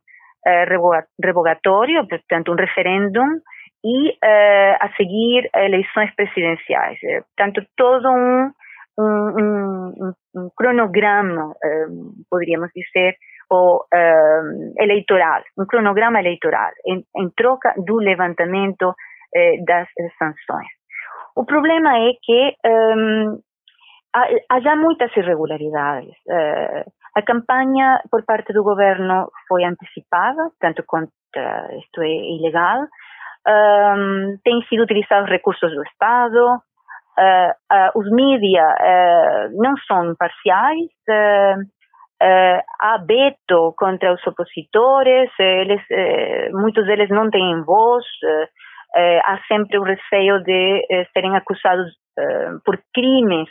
revogatório, 1.20 2.06
portanto, 2.06 2.52
um 2.52 2.56
referêndum 2.56 3.40
e 3.88 4.10
uh, 4.10 4.76
a 4.80 4.90
seguir 4.96 5.48
eleições 5.54 6.14
presidenciais. 6.14 6.98
Eh, 7.02 7.22
portanto, 7.22 7.66
todo 7.74 8.08
um, 8.10 8.50
um, 8.98 10.04
um, 10.04 10.12
um 10.36 10.50
cronograma, 10.54 11.46
uh, 11.52 12.12
poderíamos 12.30 12.70
dizer, 12.74 13.16
ou 13.50 13.86
eleitoral, 14.78 15.42
um 15.58 15.64
cronograma 15.64 16.20
eleitoral, 16.20 16.70
em, 16.86 17.02
em 17.16 17.30
troca 17.34 17.72
do 17.78 17.96
levantamento 17.96 18.94
das 19.66 19.88
sanções. 20.18 20.68
O 21.34 21.46
problema 21.46 21.96
é 21.96 22.12
que 22.22 22.54
há, 24.50 24.60
já 24.60 24.76
muitas 24.76 25.16
irregularidades. 25.16 26.12
a 27.16 27.22
campanha 27.22 28.02
por 28.10 28.22
parte 28.26 28.52
do 28.52 28.62
governo 28.62 29.30
foi 29.48 29.64
antecipada, 29.64 30.50
tanto 30.60 30.84
quanto 30.86 31.10
isto 31.78 32.02
é 32.02 32.36
ilegal, 32.36 32.86
um, 33.48 34.36
têm 34.44 34.62
sido 34.68 34.82
utilizados 34.82 35.30
recursos 35.30 35.72
do 35.72 35.82
Estado, 35.82 36.60
uh, 37.18 37.50
uh, 37.72 37.98
os 37.98 38.10
mídias 38.10 38.64
uh, 38.64 39.62
não 39.62 39.74
são 39.86 40.12
imparciais, 40.12 40.90
há 42.80 42.98
veto 43.06 43.74
contra 43.78 44.12
os 44.12 44.26
opositores, 44.26 45.30
eles, 45.38 45.80
muitos 46.52 46.84
deles 46.84 47.08
não 47.10 47.30
têm 47.30 47.62
voz, 47.62 48.04
há 49.24 49.38
sempre 49.46 49.78
o 49.78 49.84
receio 49.84 50.42
de 50.42 50.84
serem 51.12 51.36
acusados 51.36 51.86
por 52.64 52.76
crimes 52.92 53.48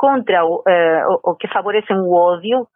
contra 0.00 0.42
o, 0.46 0.60
uh, 0.60 1.20
o, 1.22 1.34
que 1.34 1.46
favorecem 1.48 1.94
o 1.94 2.10
ódio, 2.10 2.62
uh, 2.62 2.66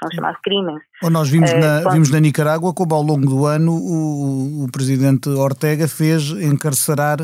são 0.00 0.10
chamados 0.14 0.40
crimes. 0.42 0.80
Ou 1.02 1.10
nós 1.10 1.28
vimos, 1.28 1.52
uh, 1.52 1.58
na, 1.58 1.90
vimos 1.90 2.10
na 2.10 2.18
Nicarágua 2.18 2.72
como 2.72 2.94
ao 2.94 3.02
longo 3.02 3.26
do 3.26 3.44
ano 3.44 3.72
o, 3.72 4.64
o 4.64 4.72
presidente 4.72 5.28
Ortega 5.28 5.86
fez 5.86 6.30
encarcerar 6.30 7.18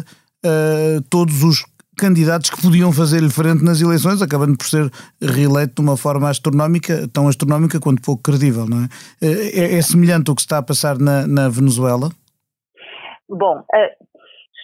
todos 1.11 1.43
os 1.43 1.65
candidatos 1.99 2.51
que 2.51 2.63
podiam 2.63 2.93
fazer-lhe 2.93 3.29
frente 3.29 3.65
nas 3.65 3.81
eleições, 3.81 4.23
acabando 4.23 4.57
por 4.57 4.67
ser 4.67 4.89
reeleito 5.21 5.75
de 5.75 5.81
uma 5.81 5.97
forma 5.97 6.31
astronómica, 6.31 7.09
tão 7.13 7.27
astronómica 7.27 7.81
quanto 7.81 8.01
pouco 8.01 8.23
credível, 8.23 8.65
não 8.65 8.85
é? 8.85 8.89
É, 9.21 9.75
é 9.75 9.83
semelhante 9.83 10.29
ao 10.29 10.37
que 10.37 10.43
está 10.43 10.59
a 10.59 10.63
passar 10.63 10.99
na, 10.99 11.27
na 11.27 11.49
Venezuela? 11.49 12.11
Bom, 13.29 13.65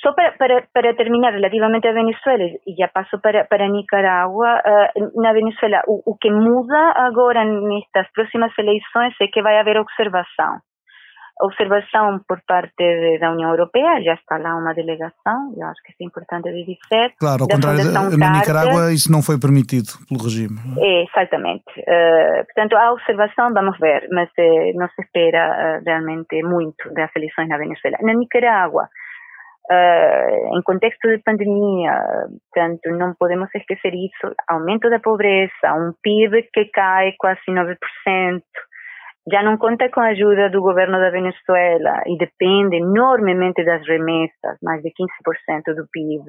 Só 0.03 0.13
para, 0.13 0.33
para, 0.33 0.65
para, 0.75 0.95
terminar 0.95 1.33
relativamente 1.33 1.87
a 1.87 1.93
Venezuela 1.93 2.45
e 2.67 2.75
já 2.77 2.89
passo 2.89 3.21
para, 3.21 3.45
para 3.45 3.69
Nicarágua, 3.69 4.61
uh, 4.61 5.23
na 5.23 5.33
Venezuela 5.33 5.81
o, 5.87 6.03
o, 6.05 6.17
que 6.17 6.29
muda 6.29 6.93
agora 6.97 7.45
nestas 7.45 8.11
próximas 8.13 8.53
eleições 8.59 9.15
é 9.21 9.29
que 9.29 9.41
vai 9.41 9.59
haver 9.59 9.79
observação. 9.79 10.59
Observação 11.41 12.21
por 12.29 12.41
parte 12.47 12.73
de, 12.77 13.19
da 13.21 13.31
União 13.31 13.51
Europeia, 13.51 14.03
já 14.03 14.15
está 14.15 14.39
lá 14.39 14.57
uma 14.57 14.75
delegação, 14.75 15.55
eu 15.57 15.67
acho 15.67 15.81
que 15.85 15.93
isso 15.93 16.03
é 16.03 16.05
importante 16.05 16.51
de 16.51 16.65
dizer. 16.65 17.15
Claro, 17.19 17.45
ao 17.45 17.49
contrário 17.49 17.81
de, 17.81 18.19
na 18.19 18.33
Nicarágua 18.33 18.93
isso 18.93 19.11
não 19.11 19.23
foi 19.23 19.39
permitido 19.39 19.87
pelo 20.09 20.23
regime. 20.25 20.59
É, 20.79 21.05
exatamente. 21.05 21.65
Uh, 21.79 22.45
portanto, 22.45 22.75
a 22.77 22.93
observação, 22.93 23.55
vamos 23.55 23.79
ver, 23.79 24.09
mas 24.11 24.29
uh, 24.31 24.79
não 24.79 24.89
se 24.89 25.01
espera 25.01 25.81
realmente 25.87 26.43
muito 26.43 26.93
das 26.93 27.11
eleições 27.15 27.49
na 27.49 27.57
Venezuela. 27.57 27.99
Na 28.03 28.15
Nicarágua, 28.15 28.89
Em 29.71 30.63
contexto 30.65 31.09
de 31.09 31.23
pandemia, 31.23 31.93
portanto, 32.53 32.91
não 32.99 33.15
podemos 33.19 33.49
esquecer 33.55 33.95
isso, 33.95 34.35
aumento 34.49 34.91
da 34.91 34.99
pobreza, 34.99 35.75
um 35.75 35.93
PIB 36.03 36.49
que 36.53 36.67
cai 36.67 37.13
quase 37.19 37.41
9%, 37.49 38.43
já 39.31 39.43
não 39.43 39.57
conta 39.57 39.89
com 39.89 40.01
a 40.01 40.09
ajuda 40.09 40.51
do 40.51 40.61
governo 40.61 40.99
da 40.99 41.11
Venezuela 41.11 42.03
e 42.07 42.19
depende 42.19 42.77
enormemente 42.77 43.65
das 43.65 43.87
remessas, 43.87 44.59
mais 44.63 44.83
de 44.83 44.91
15% 44.91 45.75
do 45.77 45.87
PIB. 45.93 46.25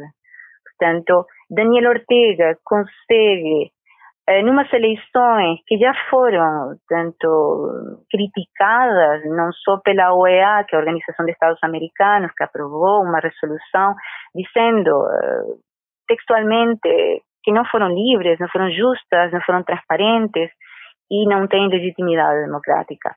Portanto, 0.78 1.26
Daniel 1.50 1.90
Ortega 1.90 2.56
consegue 2.64 3.72
eh, 4.26 4.42
numas 4.42 4.72
eleições 4.72 5.60
que 5.68 5.78
já 5.78 5.94
foram 6.10 6.78
tanto 6.88 8.00
criticadas 8.10 9.22
não 9.26 9.52
só 9.52 9.78
pela 9.84 10.14
OEA, 10.14 10.64
que 10.68 10.76
é 10.76 10.78
a 10.78 10.80
Organização 10.80 11.26
de 11.26 11.34
Estados 11.34 11.60
Americanos, 11.62 12.32
que 12.32 12.44
aprovou 12.44 13.04
uma 13.04 13.20
resolução 13.20 13.94
dizendo 14.34 15.08
eh, 15.10 15.44
textualmente 16.08 17.24
que 17.44 17.52
não 17.52 17.66
foram 17.66 17.90
livres, 17.90 18.40
não 18.40 18.48
foram 18.48 18.72
justas, 18.72 19.34
não 19.34 19.42
foram 19.42 19.62
transparentes 19.64 20.52
e 21.12 21.26
não 21.28 21.46
têm 21.46 21.68
legitimidade 21.68 22.46
democrática. 22.46 23.14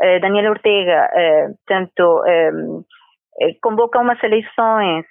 Eh, 0.00 0.18
Daniel 0.18 0.50
Ortega, 0.50 1.08
tanto 1.66 2.22
convoca 3.62 4.00
umas 4.00 4.20
eleições 4.24 5.06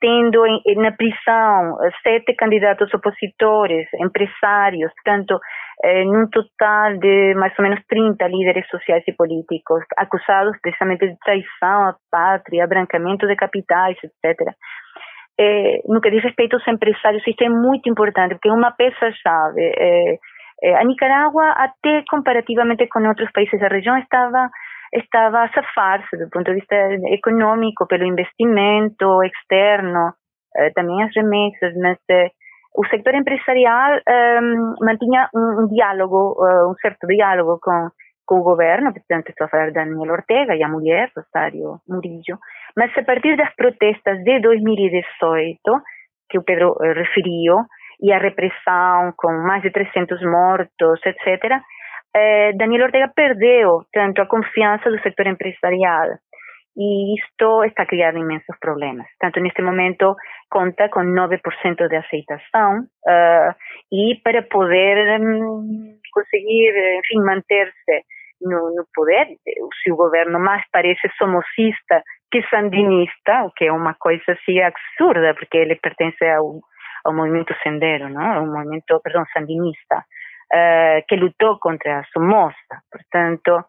tendo 0.00 0.42
na 0.76 0.92
prisão 0.92 1.78
eh, 1.82 1.90
sete 2.02 2.34
candidatos 2.34 2.92
opositores, 2.94 3.86
empresários, 4.00 4.92
portanto, 4.94 5.38
eh, 5.84 6.04
num 6.04 6.28
total 6.30 6.98
de 6.98 7.34
mais 7.34 7.52
ou 7.58 7.62
menos 7.64 7.80
30 7.88 8.26
líderes 8.28 8.68
sociais 8.68 9.04
e 9.06 9.12
políticos, 9.12 9.84
acusados 9.96 10.56
precisamente 10.60 11.06
de 11.06 11.16
traição 11.18 11.88
à 11.88 11.96
pátria, 12.10 12.64
abrancamento 12.64 13.26
de 13.26 13.36
capitais, 13.36 13.96
etc. 14.02 14.52
no 15.88 16.00
que 16.00 16.10
diz 16.10 16.22
respeito 16.22 16.56
aos 16.56 16.66
empresários, 16.66 17.26
isso 17.26 17.44
é 17.44 17.48
muito 17.48 17.90
importante, 17.90 18.34
porque 18.34 18.48
é 18.48 18.52
uma 18.52 18.72
peça-chave. 18.72 20.18
A 20.78 20.84
Nicarágua, 20.84 21.50
até 21.50 22.02
comparativamente 22.08 22.86
com 22.88 23.06
outros 23.06 23.30
países 23.32 23.60
da 23.60 23.68
região, 23.68 23.98
estava 23.98 24.48
estava 24.92 25.44
a 25.44 25.48
safar-se 25.52 26.16
do 26.16 26.28
ponto 26.30 26.46
de 26.46 26.54
vista 26.54 26.74
econômico 27.12 27.86
pelo 27.86 28.04
investimento 28.04 29.22
externo, 29.24 30.12
eh, 30.56 30.70
também 30.70 31.02
as 31.02 31.14
remessas, 31.14 31.74
mas 31.76 31.98
eh, 32.10 32.30
o 32.74 32.86
setor 32.88 33.14
empresarial 33.14 34.00
ehm, 34.06 34.74
mantinha 34.80 35.28
um, 35.34 35.64
um 35.64 35.66
diálogo, 35.68 36.36
uh, 36.38 36.70
um 36.70 36.74
certo 36.74 37.06
diálogo 37.06 37.58
com, 37.60 37.88
com 38.26 38.40
o 38.40 38.42
governo, 38.42 38.92
portanto 38.92 39.30
estou 39.30 39.46
a 39.46 39.48
falar 39.48 39.68
de 39.68 39.72
Daniel 39.72 40.12
Ortega 40.12 40.54
e 40.54 40.62
a 40.62 40.68
mulher, 40.68 41.10
Rosário 41.16 41.80
Murillo, 41.88 42.38
mas 42.76 42.90
a 42.96 43.02
partir 43.02 43.34
das 43.36 43.54
protestas 43.54 44.22
de 44.22 44.40
2018, 44.40 45.58
que 46.28 46.38
o 46.38 46.42
Pedro 46.42 46.74
referiu, 46.78 47.64
e 48.00 48.12
a 48.12 48.18
repressão 48.18 49.12
com 49.16 49.32
mais 49.32 49.62
de 49.62 49.70
300 49.70 50.20
mortos, 50.22 51.00
etc., 51.06 51.60
eh, 52.16 52.52
Daniel 52.54 52.84
Ortega 52.84 53.12
perdeu 53.14 53.84
tanto 53.92 54.22
a 54.22 54.26
confiança 54.26 54.90
do 54.90 55.00
setor 55.02 55.26
empresarial 55.26 56.08
e 56.76 57.18
isto 57.18 57.64
está 57.64 57.82
a 57.82 57.86
criar 57.86 58.14
imensos 58.14 58.56
problemas. 58.60 59.06
Tanto 59.18 59.40
neste 59.40 59.62
momento 59.62 60.14
conta 60.50 60.88
com 60.90 61.00
9% 61.00 61.88
de 61.88 61.96
aceitação 61.96 62.80
uh, 62.80 63.54
e 63.90 64.20
para 64.22 64.42
poder 64.42 65.20
um, 65.20 65.98
conseguir, 66.12 66.98
enfim, 66.98 67.20
manter-se 67.24 68.04
no, 68.42 68.74
no, 68.74 68.84
poder, 68.94 69.26
se 69.82 69.90
o 69.90 69.96
governo 69.96 70.38
mais 70.38 70.62
parece 70.70 71.08
somocista 71.16 72.02
que 72.30 72.42
sandinista, 72.50 73.44
o 73.44 73.50
que 73.52 73.64
é 73.64 73.72
uma 73.72 73.94
coisa 73.94 74.32
assim 74.32 74.60
absurda, 74.60 75.34
porque 75.34 75.56
ele 75.56 75.76
pertence 75.76 76.22
ao, 76.26 76.60
ao 77.06 77.14
movimento 77.14 77.54
sendero, 77.62 78.10
não? 78.10 78.32
ao 78.32 78.46
movimento, 78.46 79.00
perdão, 79.02 79.24
sandinista, 79.32 80.04
uh, 80.52 81.04
que 81.08 81.16
lutou 81.16 81.58
contra 81.58 82.00
a 82.00 82.04
Somoza. 82.12 82.54
Portanto, 82.90 83.64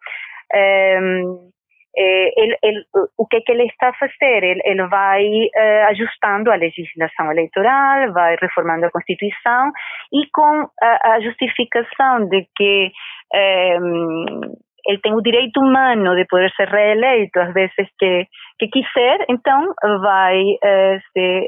um, 0.54 1.52
ele, 1.98 2.58
ele, 2.62 2.84
o 3.18 3.26
que, 3.26 3.42
que 3.42 3.52
ele 3.52 3.64
está 3.64 3.90
a 3.90 3.94
fazer? 3.94 4.44
Ele, 4.44 4.62
ele 4.64 4.88
vai 4.88 5.24
eh, 5.56 5.84
ajustando 5.86 6.52
a 6.52 6.56
legislação 6.56 7.32
eleitoral, 7.32 8.14
vai 8.14 8.36
reformando 8.40 8.86
a 8.86 8.92
Constituição 8.92 9.72
e 10.14 10.30
com 10.32 10.70
a, 10.80 11.14
a 11.14 11.20
justificação 11.22 12.30
de 12.30 12.48
que 12.56 12.92
eh, 13.34 13.78
ele 14.86 15.00
tem 15.02 15.14
o 15.16 15.22
direito 15.22 15.60
humano 15.60 16.16
de 16.16 16.26
poder 16.26 16.52
ser 16.52 16.68
reeleito 16.68 17.40
às 17.40 17.52
vezes 17.52 17.76
que, 17.98 18.28
que 18.60 18.68
quiser, 18.68 19.26
então 19.28 19.74
vai 20.02 20.40
se 21.14 21.48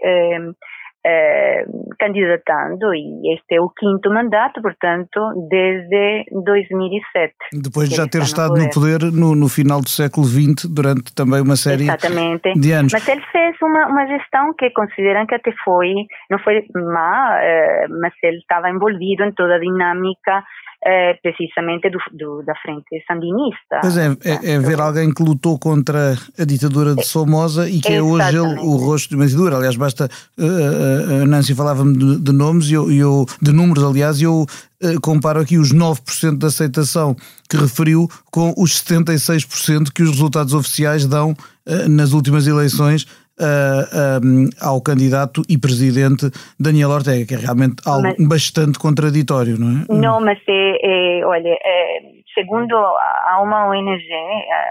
eh, 1.05 1.65
candidatando 1.97 2.93
e 2.93 3.33
este 3.33 3.55
é 3.55 3.61
o 3.61 3.69
quinto 3.69 4.09
mandato, 4.09 4.61
portanto, 4.61 5.19
desde 5.49 6.25
2007. 6.31 7.33
Depois 7.53 7.89
de 7.89 7.95
já 7.95 8.07
ter 8.07 8.21
estado 8.21 8.55
no 8.55 8.69
poder, 8.69 9.01
no, 9.03 9.11
poder 9.11 9.11
no, 9.11 9.35
no, 9.35 9.49
final 9.49 9.81
do 9.81 9.89
século 9.89 10.25
XX, 10.25 10.65
durante 10.65 11.13
também 11.15 11.41
uma 11.41 11.55
série 11.55 11.83
Exatamente. 11.83 12.53
de 12.53 12.71
anos. 12.71 12.91
Mas 12.91 13.07
ele 13.07 13.21
fez 13.31 13.55
uma, 13.61 13.87
uma 13.87 14.05
gestão 14.07 14.53
que 14.57 14.69
consideram 14.71 15.25
que 15.25 15.35
até 15.35 15.53
foi, 15.63 15.93
não 16.29 16.39
foi 16.39 16.65
má, 16.73 17.39
eh, 17.41 17.87
mas 18.01 18.13
ele 18.23 18.37
estava 18.37 18.69
envolvido 18.69 19.23
em 19.23 19.31
toda 19.31 19.55
a 19.55 19.59
dinâmica 19.59 20.43
é, 20.83 21.13
precisamente 21.15 21.89
do, 21.89 21.99
do, 22.13 22.43
da 22.43 22.53
frente 22.55 23.03
sandinista. 23.05 23.79
Pois 23.81 23.97
é, 23.97 24.07
é, 24.23 24.53
é, 24.53 24.59
ver 24.59 24.79
alguém 24.79 25.13
que 25.13 25.21
lutou 25.21 25.59
contra 25.59 26.15
a 26.37 26.45
ditadura 26.45 26.95
de 26.95 27.05
Somoza 27.05 27.69
e 27.69 27.81
que 27.81 27.93
é 27.93 28.01
hoje 28.01 28.29
ele, 28.29 28.59
o 28.59 28.77
rosto 28.77 29.09
de 29.09 29.15
uma 29.15 29.25
ditadura. 29.25 29.57
Aliás, 29.57 29.75
basta. 29.75 30.09
Uh, 30.37 31.23
a 31.23 31.25
Nancy 31.25 31.53
falava-me 31.53 31.97
de, 31.97 32.19
de, 32.19 32.31
nomes, 32.31 32.69
e 32.69 32.73
eu, 32.73 32.91
eu, 32.91 33.25
de 33.41 33.51
números, 33.51 33.83
aliás, 33.83 34.21
e 34.21 34.23
eu 34.23 34.45
uh, 34.45 35.01
comparo 35.01 35.41
aqui 35.41 35.57
os 35.57 35.73
9% 35.73 36.37
de 36.37 36.45
aceitação 36.45 37.15
que 37.49 37.57
referiu 37.57 38.07
com 38.31 38.53
os 38.57 38.81
76% 38.81 39.91
que 39.93 40.03
os 40.03 40.11
resultados 40.11 40.53
oficiais 40.53 41.05
dão 41.05 41.31
uh, 41.31 41.89
nas 41.89 42.13
últimas 42.13 42.47
eleições 42.47 43.05
uh, 43.39 44.19
um, 44.23 44.49
ao 44.61 44.81
candidato 44.81 45.41
e 45.49 45.57
presidente 45.57 46.29
Daniel 46.59 46.89
Ortega, 46.89 47.25
que 47.25 47.35
é 47.35 47.37
realmente 47.37 47.81
algo 47.87 48.03
mas, 48.03 48.27
bastante 48.27 48.77
contraditório, 48.77 49.57
não 49.57 49.81
é? 49.81 49.85
Não, 49.89 50.19
mas 50.19 50.39
é, 50.47 51.19
é 51.19 51.25
olha, 51.25 51.57
é, 51.63 52.01
segundo 52.33 52.75
a 52.75 53.39
uma 53.41 53.67
ONG, 53.69 54.07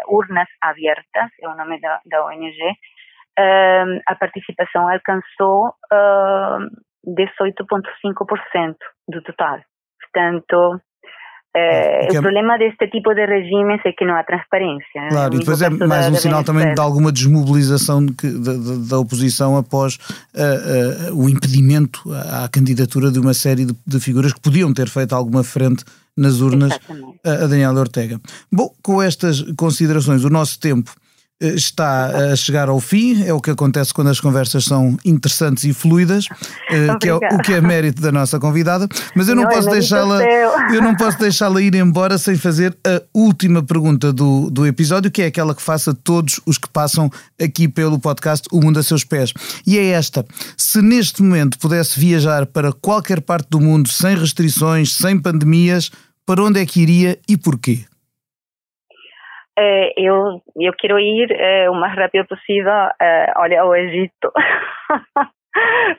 Urnas 0.09 0.49
Abertas, 0.63 1.31
é 1.43 1.49
o 1.49 1.57
nome 1.57 1.81
da, 1.81 2.01
da 2.07 2.25
ONG, 2.27 2.59
a 4.07 4.15
participação 4.17 4.89
alcançou 4.89 5.73
18,5% 7.07 8.75
do 9.09 9.23
total. 9.23 9.61
Portanto, 10.01 10.81
é, 11.59 12.09
o 12.11 12.17
é... 12.17 12.21
problema 12.21 12.57
deste 12.57 12.89
tipo 12.89 13.15
de 13.15 13.27
regimes 13.27 13.81
é 13.85 13.93
que 13.93 14.05
não 14.05 14.15
há 14.15 14.23
transparência. 14.23 15.03
Né? 15.03 15.09
Claro, 15.11 15.35
e 15.35 15.39
depois 15.39 15.61
é 15.63 15.69
mais 15.69 16.09
um 16.09 16.15
sinal 16.15 16.45
também 16.45 16.73
de 16.73 16.81
alguma 16.81 17.11
desmobilização 17.11 18.05
de 18.05 18.13
que, 18.13 18.29
da, 18.29 18.53
da, 18.89 18.99
oposição 18.99 19.57
após 19.57 19.97
uh, 20.35 21.13
uh, 21.13 21.25
o 21.25 21.29
impedimento 21.29 22.03
à, 22.13 22.45
à, 22.45 22.49
candidatura 22.49 23.11
de 23.11 23.19
uma 23.19 23.35
série 23.35 23.65
de, 23.65 23.75
de, 23.87 24.01
figuras 24.01 24.33
que 24.33 24.41
podiam 24.41 24.73
ter 24.73 24.89
feito 24.89 25.15
alguma 25.15 25.43
frente 25.43 25.85
nas 26.17 26.41
urnas 26.41 26.79
a, 27.25 27.45
a 27.45 27.47
Daniel 27.47 27.75
Ortega. 27.75 28.21
Bom, 28.51 28.71
com 28.83 29.03
estas 29.03 29.43
considerações, 29.57 30.25
o 30.25 30.31
nosso 30.31 30.59
tempo 30.59 30.93
eh, 30.93 31.08
está 31.41 32.33
a 32.33 32.37
chegar 32.37 32.69
ao 32.69 32.81
fim, 32.81 33.23
é 33.25 33.33
o 33.33 33.41
que 33.41 33.51
acontece 33.51 33.95
quando 33.95 34.09
as 34.09 34.21
conversas 34.21 34.65
são 34.65 34.97
interessantes 35.05 35.65
e 35.65 35.73
fluidas, 35.73 36.27
eh, 36.71 36.97
que 37.01 37.09
é 37.09 37.15
o 37.15 37.21
que 37.39 37.53
é 37.53 37.61
mérito 37.61 38.03
da 38.03 38.11
nossa 38.11 38.41
convidada, 38.41 38.89
mas 39.15 39.29
eu 39.29 39.37
não, 39.37 39.45
não 39.45 39.51
posso 39.51 39.69
é 39.69 39.73
deixá-la 39.73 40.23
eu 40.73 40.83
não 40.83 40.97
posso 40.97 41.19
deixá-la 41.19 41.63
ir 41.63 41.75
embora 41.75 42.19
sem 42.19 42.37
fazer 42.37 42.77
a 42.85 43.03
última 43.15 43.63
pergunta 43.63 44.13
do, 44.13 44.51
do 44.51 44.67
episódio, 44.67 45.11
que 45.11 45.23
é 45.23 45.27
aquela 45.27 45.55
que 45.55 45.63
faça 45.63 45.95
todos 45.95 46.41
os 46.45 46.59
que 46.59 46.69
passam 46.69 47.11
aqui 47.41 47.69
pelo 47.69 47.99
podcast 47.99 48.49
O 48.51 48.61
Mundo 48.61 48.79
a 48.79 48.83
Seus 48.83 49.05
Pés. 49.05 49.33
E 49.67 49.79
é 49.79 49.87
esta: 49.87 50.27
se 50.57 50.83
neste 50.83 51.23
momento 51.23 51.59
pudesse 51.59 51.99
viajar 51.99 52.47
para 52.47 52.73
qualquer 52.73 53.21
parte 53.21 53.49
do 53.51 53.61
mundo 53.61 53.89
sem 53.89 54.17
restrições, 54.17 54.93
sem 54.95 55.19
pandemias, 55.19 55.91
para 56.27 56.43
onde 56.43 56.61
é 56.61 56.67
que 56.67 56.81
iria 56.81 57.19
e 57.29 57.37
porquê? 57.37 57.85
Eh, 59.61 59.93
eu, 59.97 60.41
eu 60.57 60.73
quero 60.79 61.01
ir 61.01 61.33
eh, 61.33 61.69
o 61.69 61.75
mais 61.75 61.97
rápido 61.97 62.27
possível, 62.29 62.89
eh, 63.01 63.33
olha, 63.37 63.63
ao 63.63 63.75
Egito. 63.75 64.31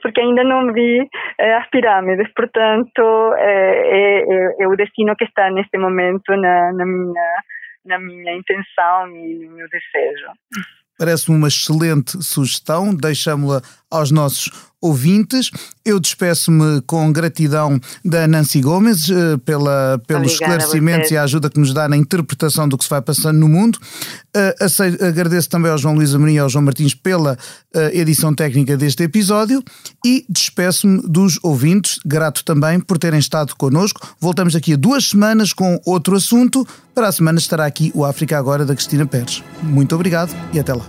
porque 0.02 0.22
ainda 0.22 0.44
não 0.44 0.72
vi 0.72 1.06
as 1.38 1.70
pirâmides, 1.70 2.32
portanto 2.34 3.34
é, 3.38 4.22
é, 4.22 4.64
é, 4.64 4.68
o 4.68 4.76
destino 4.78 5.14
que 5.18 5.26
está 5.26 5.50
neste 5.52 5.78
momento 5.78 6.30
na, 6.38 6.72
na, 6.72 6.86
minha, 6.86 7.34
na 7.86 8.00
minha 8.00 8.34
intenção 8.36 9.08
e 9.16 9.46
no 9.46 9.56
meu 9.56 9.68
desejo. 9.68 10.32
Parece-me 10.98 11.38
uma 11.38 11.48
excelente 11.48 12.24
sugestão, 12.24 12.96
deixamos-la 12.96 13.62
aos 13.90 14.12
nossos 14.12 14.50
ouvintes. 14.82 15.52
Eu 15.84 16.00
despeço-me 16.00 16.82
com 16.82 17.12
gratidão 17.12 17.80
da 18.04 18.28
Nancy 18.28 18.62
Gomes 18.62 19.10
eh, 19.10 19.38
pela, 19.44 20.02
pelos 20.08 20.34
Obrigada 20.34 20.56
esclarecimentos 20.56 21.12
e 21.12 21.18
a 21.18 21.24
ajuda 21.24 21.50
que 21.50 21.60
nos 21.60 21.74
dá 21.74 21.90
na 21.90 21.98
interpretação 21.98 22.68
do 22.68 22.78
que 22.78 22.84
se 22.84 22.90
vai 22.90 23.02
passando 23.02 23.40
no 23.40 23.50
mundo. 23.50 23.78
Uh, 24.36 25.06
agradeço 25.06 25.50
também 25.50 25.72
ao 25.72 25.78
João 25.78 25.96
Luís 25.96 26.14
Amorim 26.14 26.36
e 26.36 26.40
ao 26.40 26.48
João 26.48 26.64
Martins 26.64 26.94
pela 26.94 27.34
uh, 27.34 27.80
edição 27.92 28.34
técnica 28.34 28.78
deste 28.78 29.04
episódio 29.04 29.64
e 30.06 30.26
despeço-me 30.30 31.02
dos 31.02 31.40
ouvintes, 31.44 32.00
grato 32.06 32.46
também 32.46 32.80
por 32.80 32.98
terem 32.98 33.20
estado 33.20 33.56
connosco. 33.58 34.16
Voltamos 34.20 34.54
daqui 34.54 34.74
a 34.74 34.78
duas 34.78 35.06
semanas 35.10 35.52
com 35.52 35.82
outro 35.86 36.16
assunto. 36.16 36.66
Para 36.94 37.08
a 37.08 37.12
semana 37.12 37.40
estará 37.40 37.66
aqui 37.66 37.92
o 37.96 38.06
África 38.06 38.38
Agora 38.38 38.66
da 38.66 38.76
Cristina 38.76 39.06
Pérez. 39.06 39.44
Muito 39.64 39.96
obrigado 39.96 40.34
e 40.54 40.60
até 40.60 40.74
lá. 40.74 40.86